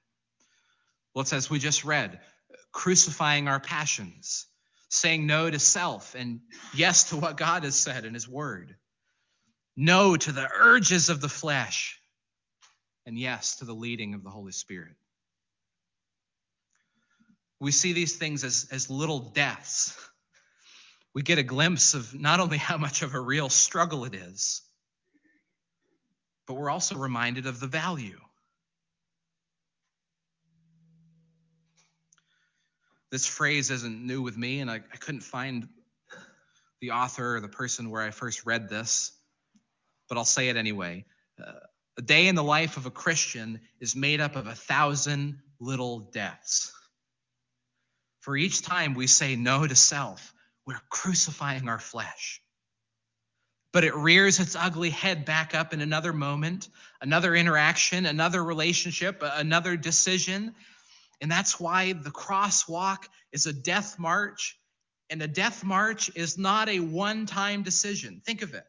Well, 1.14 1.22
it's 1.22 1.34
as 1.34 1.50
we 1.50 1.60
just 1.60 1.86
read 1.86 2.20
crucifying 2.72 3.48
our 3.48 3.60
passions, 3.60 4.48
saying 4.90 5.28
no 5.28 5.50
to 5.50 5.60
self 5.60 6.16
and 6.16 6.40
yes 6.74 7.10
to 7.10 7.18
what 7.18 7.38
God 7.38 7.64
has 7.64 7.76
said 7.76 8.04
in 8.04 8.16
His 8.16 8.28
Word, 8.28 8.76
no 9.78 10.18
to 10.18 10.32
the 10.32 10.50
urges 10.52 11.10
of 11.10 11.22
the 11.22 11.30
flesh, 11.30 12.00
and 13.06 13.18
yes 13.18 13.58
to 13.58 13.66
the 13.66 13.74
leading 13.74 14.16
of 14.16 14.24
the 14.24 14.30
Holy 14.30 14.52
Spirit. 14.52 14.96
We 17.60 17.72
see 17.72 17.94
these 17.94 18.18
things 18.18 18.44
as, 18.44 18.68
as 18.72 18.90
little 18.90 19.20
deaths 19.20 19.96
we 21.14 21.22
get 21.22 21.40
a 21.40 21.44
glimpse 21.44 21.94
of 21.94 22.14
not 22.14 22.40
only 22.40 22.58
how 22.58 22.78
much 22.78 23.02
of 23.02 23.14
a 23.14 23.20
real 23.20 23.50
struggle 23.50 24.06
it 24.06 24.14
is, 24.14 24.62
but 26.48 26.54
we're 26.56 26.70
also 26.70 26.96
reminded 26.96 27.46
of 27.46 27.60
the 27.60 27.68
value. 27.68 28.20
This 33.12 33.26
phrase 33.26 33.72
isn't 33.72 34.06
new 34.06 34.22
with 34.22 34.38
me, 34.38 34.60
and 34.60 34.70
I, 34.70 34.76
I 34.76 34.98
couldn't 34.98 35.22
find 35.22 35.68
the 36.82 36.92
author 36.92 37.38
or 37.38 37.40
the 37.40 37.48
person 37.48 37.90
where 37.90 38.02
I 38.02 38.12
first 38.12 38.46
read 38.46 38.70
this, 38.70 39.12
but 40.08 40.18
I'll 40.18 40.26
say 40.26 40.50
it 40.50 40.58
anyway. 40.58 41.06
Uh, 41.44 41.54
a 41.98 42.02
day 42.02 42.28
in 42.28 42.36
the 42.36 42.44
life 42.44 42.78
of 42.78 42.86
a 42.86 42.92
Christian 42.92 43.60
is 43.80 43.96
made 43.96 44.22
up 44.22 44.36
of 44.36 44.48
a 44.48 44.56
thousand 44.56 45.40
little 45.60 46.00
deaths. 46.00 46.72
For 48.22 48.38
each 48.38 48.62
time 48.62 48.94
we 48.94 49.08
say 49.08 49.36
no 49.36 49.66
to 49.66 49.76
self, 49.76 50.34
we're 50.70 50.80
crucifying 50.88 51.68
our 51.68 51.80
flesh. 51.80 52.44
But 53.74 53.84
it 53.84 53.96
rears 53.96 54.40
its 54.40 54.56
ugly 54.56 54.92
head 54.92 55.26
back 55.26 55.56
up 55.56 55.74
in 55.74 55.82
another 55.82 56.14
moment, 56.14 56.70
another 57.02 57.34
interaction, 57.34 58.06
another 58.06 58.44
relationship, 58.44 59.24
another 59.24 59.76
decision. 59.78 60.54
And 61.22 61.32
that's 61.32 61.60
why 61.60 61.94
the 61.94 62.12
crosswalk 62.12 63.06
is 63.32 63.48
a 63.48 63.54
death 63.54 63.98
march. 63.98 64.60
And 65.10 65.24
a 65.24 65.28
death 65.28 65.64
march 65.64 66.12
is 66.16 66.38
not 66.38 66.70
a 66.70 66.82
one 66.82 67.26
time 67.26 67.64
decision. 67.64 68.22
Think 68.24 68.44
of 68.44 68.54
it 68.54 68.66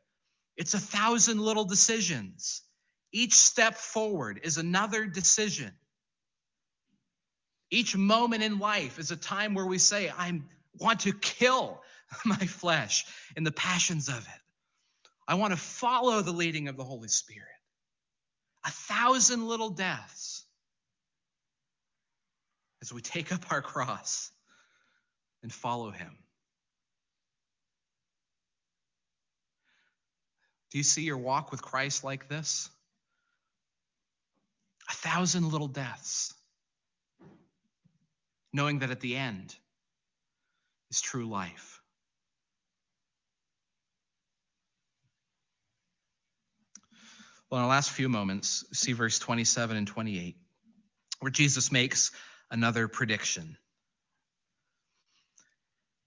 it's 0.57 0.73
a 0.73 0.79
thousand 0.79 1.39
little 1.39 1.67
decisions. 1.67 2.63
Each 3.13 3.35
step 3.35 3.75
forward 3.75 4.41
is 4.43 4.57
another 4.57 5.05
decision. 5.05 5.73
Each 7.71 7.95
moment 7.95 8.43
in 8.43 8.59
life 8.59 8.99
is 8.99 9.11
a 9.11 9.17
time 9.19 9.53
where 9.53 9.67
we 9.67 9.77
say, 9.77 10.11
I 10.11 10.41
want 10.79 11.01
to 11.01 11.13
kill 11.13 11.83
my 12.25 12.37
flesh 12.37 13.05
and 13.37 13.47
the 13.47 13.53
passions 13.53 14.09
of 14.09 14.19
it. 14.19 14.41
I 15.27 15.35
want 15.35 15.53
to 15.53 15.57
follow 15.57 16.23
the 16.23 16.33
leading 16.33 16.69
of 16.69 16.77
the 16.77 16.85
Holy 16.85 17.09
Spirit. 17.09 17.47
A 18.67 18.71
thousand 18.71 19.47
little 19.47 19.71
deaths 19.71 20.45
as 22.83 22.93
we 22.93 23.01
take 23.01 23.33
up 23.33 23.53
our 23.53 23.63
cross 23.63 24.31
and 25.43 25.53
follow 25.53 25.91
Him. 25.91 26.17
Do 30.71 30.79
you 30.79 30.85
see 30.85 31.03
your 31.03 31.19
walk 31.19 31.51
with 31.51 31.63
Christ 31.63 32.05
like 32.05 32.29
this? 32.29 32.69
A 34.89 34.93
thousand 34.93 35.51
little 35.51 35.69
deaths, 35.69 36.35
knowing 38.53 38.81
that 38.81 38.91
at 38.91 39.01
the 39.01 39.17
end 39.17 39.55
is 40.91 41.01
true 41.01 41.29
life. 41.29 41.81
Well, 47.51 47.61
in 47.61 47.65
the 47.65 47.71
last 47.71 47.91
few 47.91 48.09
moments, 48.09 48.65
see 48.73 48.93
verse 48.93 49.19
27 49.19 49.77
and 49.77 49.87
28, 49.87 50.37
where 51.19 51.31
Jesus 51.31 51.73
makes 51.73 52.13
another 52.51 52.87
prediction. 52.87 53.57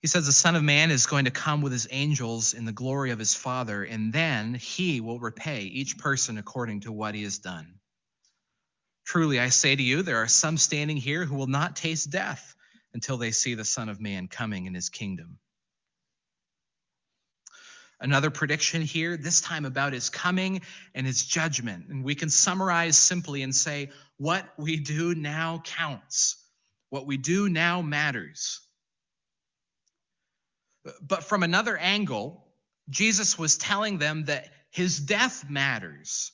He 0.01 0.07
says, 0.07 0.25
The 0.25 0.33
Son 0.33 0.55
of 0.55 0.63
Man 0.63 0.91
is 0.91 1.05
going 1.05 1.25
to 1.25 1.31
come 1.31 1.61
with 1.61 1.71
his 1.71 1.87
angels 1.91 2.53
in 2.53 2.65
the 2.65 2.71
glory 2.71 3.11
of 3.11 3.19
his 3.19 3.35
Father, 3.35 3.83
and 3.83 4.11
then 4.13 4.53
he 4.53 5.01
will 5.01 5.19
repay 5.19 5.63
each 5.63 5.97
person 5.97 6.37
according 6.37 6.81
to 6.81 6.91
what 6.91 7.15
he 7.15 7.23
has 7.23 7.39
done. 7.39 7.75
Truly, 9.05 9.39
I 9.39 9.49
say 9.49 9.75
to 9.75 9.83
you, 9.83 10.01
there 10.01 10.17
are 10.17 10.27
some 10.27 10.57
standing 10.57 10.97
here 10.97 11.25
who 11.25 11.35
will 11.35 11.47
not 11.47 11.75
taste 11.75 12.09
death 12.09 12.55
until 12.93 13.17
they 13.17 13.31
see 13.31 13.55
the 13.55 13.65
Son 13.65 13.89
of 13.89 13.99
Man 13.99 14.27
coming 14.27 14.65
in 14.65 14.73
his 14.73 14.89
kingdom. 14.89 15.39
Another 17.99 18.29
prediction 18.29 18.81
here, 18.81 19.15
this 19.15 19.39
time 19.39 19.63
about 19.63 19.93
his 19.93 20.09
coming 20.09 20.61
and 20.93 21.07
his 21.07 21.23
judgment. 21.25 21.87
And 21.87 22.03
we 22.03 22.15
can 22.15 22.29
summarize 22.29 22.97
simply 22.97 23.43
and 23.43 23.55
say, 23.55 23.91
what 24.17 24.45
we 24.57 24.77
do 24.77 25.15
now 25.15 25.61
counts. 25.63 26.35
What 26.89 27.07
we 27.07 27.17
do 27.17 27.47
now 27.47 27.81
matters. 27.81 28.59
But 31.01 31.23
from 31.23 31.43
another 31.43 31.77
angle, 31.77 32.45
Jesus 32.89 33.39
was 33.39 33.57
telling 33.57 33.99
them 33.99 34.25
that 34.25 34.49
his 34.69 34.99
death 34.99 35.49
matters. 35.49 36.31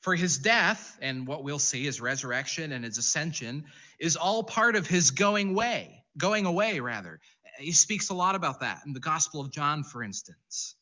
For 0.00 0.14
his 0.14 0.38
death, 0.38 0.96
and 1.02 1.26
what 1.26 1.44
we'll 1.44 1.58
see, 1.58 1.84
his 1.84 2.00
resurrection 2.00 2.72
and 2.72 2.84
his 2.84 2.96
ascension, 2.96 3.64
is 3.98 4.16
all 4.16 4.42
part 4.42 4.74
of 4.76 4.86
his 4.86 5.10
going 5.10 5.50
away, 5.50 6.04
going 6.16 6.46
away, 6.46 6.80
rather. 6.80 7.20
He 7.58 7.72
speaks 7.72 8.08
a 8.08 8.14
lot 8.14 8.34
about 8.34 8.60
that 8.60 8.82
in 8.86 8.94
the 8.94 9.00
Gospel 9.00 9.42
of 9.42 9.50
John, 9.50 9.84
for 9.84 10.02
instance. 10.02 10.74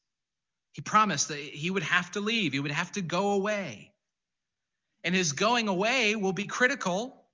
He 0.73 0.83
promised 0.83 1.29
that 1.29 1.41
he 1.41 1.71
would 1.71 1.83
have 1.83 2.13
to 2.13 2.21
leave, 2.21 2.53
he 2.53 2.61
would 2.61 2.71
have 2.71 2.93
to 2.93 3.03
go 3.03 3.33
away. 3.33 3.93
And 5.03 5.15
his 5.15 5.33
going 5.33 5.67
away 5.67 6.15
will 6.15 6.33
be 6.33 6.45
critical, 6.45 7.25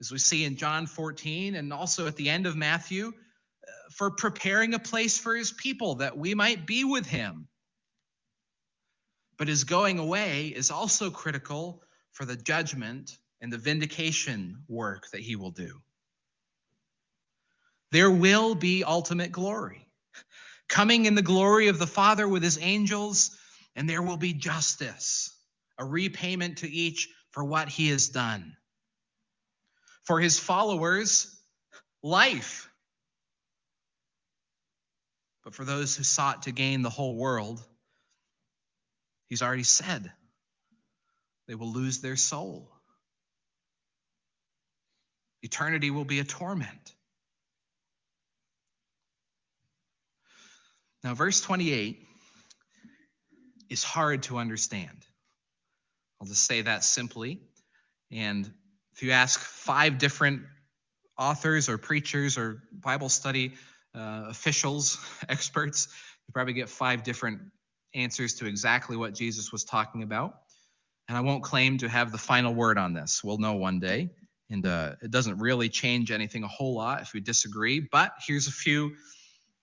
as 0.00 0.10
we 0.10 0.18
see 0.18 0.44
in 0.44 0.56
John 0.56 0.86
14 0.86 1.54
and 1.54 1.72
also 1.72 2.08
at 2.08 2.16
the 2.16 2.28
end 2.28 2.46
of 2.46 2.56
Matthew, 2.56 3.08
uh, 3.08 3.70
for 3.92 4.10
preparing 4.10 4.74
a 4.74 4.78
place 4.80 5.18
for 5.18 5.36
his 5.36 5.52
people 5.52 5.96
that 5.96 6.18
we 6.18 6.34
might 6.34 6.66
be 6.66 6.82
with 6.82 7.06
him. 7.06 7.46
But 9.40 9.48
his 9.48 9.64
going 9.64 9.98
away 9.98 10.48
is 10.48 10.70
also 10.70 11.10
critical 11.10 11.82
for 12.12 12.26
the 12.26 12.36
judgment 12.36 13.16
and 13.40 13.50
the 13.50 13.56
vindication 13.56 14.64
work 14.68 15.10
that 15.12 15.22
he 15.22 15.34
will 15.34 15.50
do. 15.50 15.80
There 17.90 18.10
will 18.10 18.54
be 18.54 18.84
ultimate 18.84 19.32
glory, 19.32 19.88
coming 20.68 21.06
in 21.06 21.14
the 21.14 21.22
glory 21.22 21.68
of 21.68 21.78
the 21.78 21.86
Father 21.86 22.28
with 22.28 22.42
his 22.42 22.58
angels, 22.60 23.34
and 23.74 23.88
there 23.88 24.02
will 24.02 24.18
be 24.18 24.34
justice, 24.34 25.34
a 25.78 25.86
repayment 25.86 26.58
to 26.58 26.68
each 26.70 27.08
for 27.30 27.42
what 27.42 27.70
he 27.70 27.88
has 27.88 28.10
done. 28.10 28.54
For 30.04 30.20
his 30.20 30.38
followers, 30.38 31.34
life. 32.02 32.68
But 35.44 35.54
for 35.54 35.64
those 35.64 35.96
who 35.96 36.04
sought 36.04 36.42
to 36.42 36.52
gain 36.52 36.82
the 36.82 36.90
whole 36.90 37.16
world, 37.16 37.64
he's 39.30 39.40
already 39.40 39.62
said 39.62 40.12
they 41.48 41.54
will 41.54 41.72
lose 41.72 42.00
their 42.00 42.16
soul. 42.16 42.70
Eternity 45.42 45.90
will 45.90 46.04
be 46.04 46.20
a 46.20 46.24
torment. 46.24 46.94
Now, 51.02 51.14
verse 51.14 51.40
28 51.40 52.06
is 53.70 53.82
hard 53.82 54.24
to 54.24 54.36
understand. 54.36 54.96
I'll 56.20 56.26
just 56.26 56.44
say 56.44 56.62
that 56.62 56.84
simply. 56.84 57.40
And 58.12 58.52
if 58.92 59.02
you 59.02 59.12
ask 59.12 59.40
five 59.40 59.98
different 59.98 60.42
authors 61.16 61.68
or 61.68 61.78
preachers 61.78 62.36
or 62.36 62.62
Bible 62.72 63.08
study 63.08 63.54
uh, 63.94 64.26
officials, 64.28 64.98
experts, 65.28 65.88
you 66.28 66.32
probably 66.32 66.52
get 66.52 66.68
five 66.68 67.02
different 67.02 67.40
answers 67.94 68.34
to 68.34 68.46
exactly 68.46 68.96
what 68.96 69.14
Jesus 69.14 69.52
was 69.52 69.64
talking 69.64 70.02
about. 70.02 70.34
And 71.08 71.16
I 71.18 71.20
won't 71.22 71.42
claim 71.42 71.78
to 71.78 71.88
have 71.88 72.12
the 72.12 72.18
final 72.18 72.54
word 72.54 72.78
on 72.78 72.94
this. 72.94 73.22
We'll 73.24 73.38
know 73.38 73.54
one 73.54 73.80
day. 73.80 74.10
And 74.48 74.66
uh, 74.66 74.96
it 75.02 75.10
doesn't 75.10 75.38
really 75.38 75.68
change 75.68 76.10
anything 76.10 76.44
a 76.44 76.48
whole 76.48 76.74
lot 76.74 77.02
if 77.02 77.12
we 77.12 77.20
disagree. 77.20 77.80
But 77.80 78.12
here's 78.26 78.48
a 78.48 78.52
few 78.52 78.92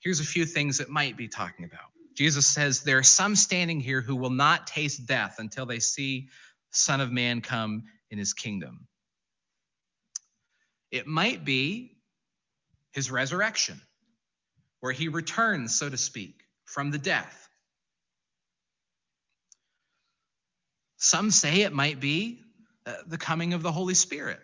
here's 0.02 0.20
a 0.20 0.26
few 0.26 0.46
things 0.46 0.80
it 0.80 0.90
might 0.90 1.18
be 1.18 1.28
talking 1.28 1.66
about. 1.66 1.90
Jesus 2.16 2.48
says, 2.48 2.82
There 2.82 2.98
are 2.98 3.04
some 3.04 3.36
standing 3.36 3.80
here 3.80 4.02
who 4.02 4.16
will 4.16 4.30
not 4.30 4.68
taste 4.68 5.06
death 5.06 5.36
until 5.40 5.66
they 5.66 5.80
see 5.80 6.30
Son 6.72 7.02
of 7.02 7.12
Man 7.12 7.42
come 7.42 7.84
in 8.10 8.18
his 8.18 8.34
kingdom. 8.34 8.88
It 10.92 11.08
might 11.08 11.44
be 11.44 11.98
his 12.92 13.12
resurrection, 13.12 13.80
where 14.80 14.94
he 14.94 15.10
returns, 15.10 15.76
so 15.76 15.90
to 15.90 15.98
speak, 15.98 16.42
from 16.66 16.92
the 16.92 16.98
death. 16.98 17.47
Some 20.98 21.32
say 21.32 21.62
it 21.62 21.74
might 21.74 22.00
be 22.00 22.42
uh, 22.86 22.94
the 23.08 23.18
coming 23.18 23.54
of 23.54 23.64
the 23.64 23.72
Holy 23.72 23.94
Spirit 23.94 24.40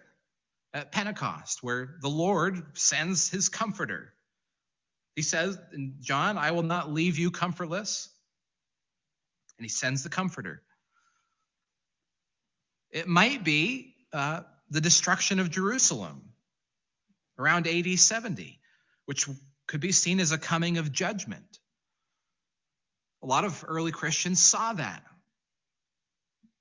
at 0.74 0.92
Pentecost, 0.92 1.62
where 1.62 1.96
the 2.02 2.10
Lord 2.10 2.78
sends 2.78 3.30
his 3.30 3.50
comforter 3.50 4.14
he 5.16 5.22
says 5.22 5.60
John, 6.00 6.38
I 6.38 6.52
will 6.52 6.64
not 6.64 6.92
leave 6.92 7.20
you 7.20 7.32
comfortless. 7.32 8.10
And 9.58 9.66
he 9.66 9.70
sends 9.70 10.04
the 10.04 10.10
comforter. 10.10 10.64
It 12.92 13.08
might 13.08 13.44
be 13.44 13.96
uh, 14.12 14.42
the 14.70 14.82
destruction 14.82 15.40
of 15.40 15.52
Jerusalem 15.52 16.22
around 17.38 17.68
AD 17.68 18.00
70, 18.00 18.60
which 19.06 19.28
could 19.68 19.82
be 19.82 19.92
seen 19.92 20.20
as 20.20 20.32
a 20.32 20.38
coming 20.38 20.78
of 20.78 20.92
judgment. 20.92 21.60
A 23.22 23.28
lot 23.28 23.46
of 23.46 23.64
early 23.68 23.92
Christians 23.92 24.42
saw 24.42 24.74
that 24.74 25.04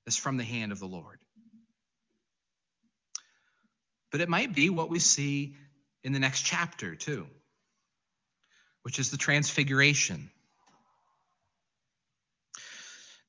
as 0.07 0.15
from 0.15 0.37
the 0.37 0.43
hand 0.43 0.71
of 0.71 0.79
the 0.79 0.85
Lord. 0.85 1.19
But 4.11 4.21
it 4.21 4.29
might 4.29 4.53
be 4.53 4.69
what 4.69 4.89
we 4.89 4.99
see 4.99 5.55
in 6.03 6.13
the 6.13 6.19
next 6.19 6.41
chapter, 6.41 6.95
too 6.95 7.27
which 8.83 8.99
is 8.99 9.09
the 9.09 9.17
transfiguration. 9.17 10.29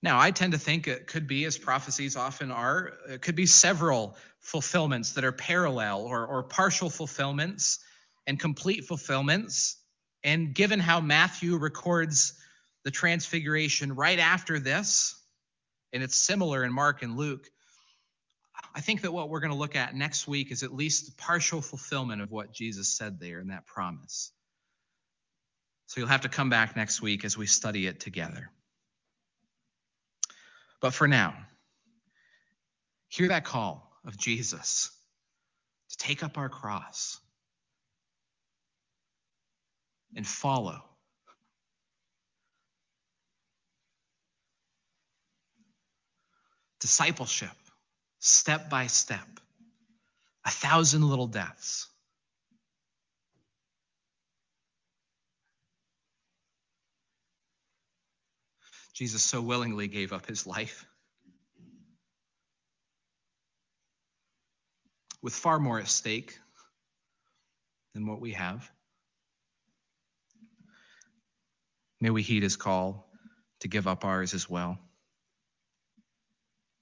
Now, 0.02 0.20
I 0.20 0.32
tend 0.32 0.52
to 0.52 0.58
think 0.58 0.86
it 0.86 1.06
could 1.06 1.26
be, 1.26 1.46
as 1.46 1.56
prophecies 1.56 2.16
often 2.16 2.50
are, 2.50 2.92
it 3.08 3.22
could 3.22 3.36
be 3.36 3.46
several 3.46 4.16
fulfillments 4.40 5.12
that 5.12 5.24
are 5.24 5.32
parallel 5.32 6.02
or, 6.02 6.26
or 6.26 6.42
partial 6.42 6.90
fulfillments 6.90 7.78
and 8.26 8.38
complete 8.38 8.84
fulfillments. 8.84 9.76
And 10.22 10.54
given 10.54 10.78
how 10.78 11.00
Matthew 11.00 11.56
records 11.56 12.34
the 12.82 12.90
transfiguration 12.90 13.94
right 13.94 14.18
after 14.18 14.58
this, 14.58 15.14
and 15.94 16.02
it's 16.02 16.16
similar 16.16 16.64
in 16.64 16.72
Mark 16.72 17.02
and 17.02 17.16
Luke, 17.16 17.48
I 18.74 18.80
think 18.80 19.02
that 19.02 19.12
what 19.12 19.28
we're 19.28 19.40
going 19.40 19.52
to 19.52 19.58
look 19.58 19.76
at 19.76 19.94
next 19.94 20.26
week 20.26 20.50
is 20.50 20.64
at 20.64 20.74
least 20.74 21.16
partial 21.16 21.62
fulfillment 21.62 22.20
of 22.20 22.32
what 22.32 22.52
Jesus 22.52 22.88
said 22.88 23.20
there 23.20 23.38
in 23.38 23.48
that 23.48 23.64
promise. 23.64 24.32
So 25.86 26.00
you'll 26.00 26.08
have 26.08 26.22
to 26.22 26.28
come 26.28 26.50
back 26.50 26.74
next 26.76 27.00
week 27.00 27.24
as 27.24 27.38
we 27.38 27.46
study 27.46 27.86
it 27.86 28.00
together. 28.00 28.50
But 30.80 30.92
for 30.92 31.06
now, 31.06 31.34
hear 33.08 33.28
that 33.28 33.44
call 33.44 33.92
of 34.04 34.18
Jesus 34.18 34.90
to 35.90 35.96
take 35.96 36.24
up 36.24 36.36
our 36.36 36.48
cross 36.48 37.20
and 40.16 40.26
follow. 40.26 40.82
Discipleship, 46.84 47.56
step 48.18 48.68
by 48.68 48.88
step, 48.88 49.26
a 50.44 50.50
thousand 50.50 51.08
little 51.08 51.26
deaths. 51.26 51.88
Jesus 58.92 59.24
so 59.24 59.40
willingly 59.40 59.88
gave 59.88 60.12
up 60.12 60.26
his 60.26 60.46
life 60.46 60.84
with 65.22 65.32
far 65.32 65.58
more 65.58 65.80
at 65.80 65.88
stake 65.88 66.38
than 67.94 68.06
what 68.06 68.20
we 68.20 68.32
have. 68.32 68.70
May 72.02 72.10
we 72.10 72.20
heed 72.20 72.42
his 72.42 72.56
call 72.56 73.10
to 73.60 73.68
give 73.68 73.86
up 73.86 74.04
ours 74.04 74.34
as 74.34 74.50
well. 74.50 74.78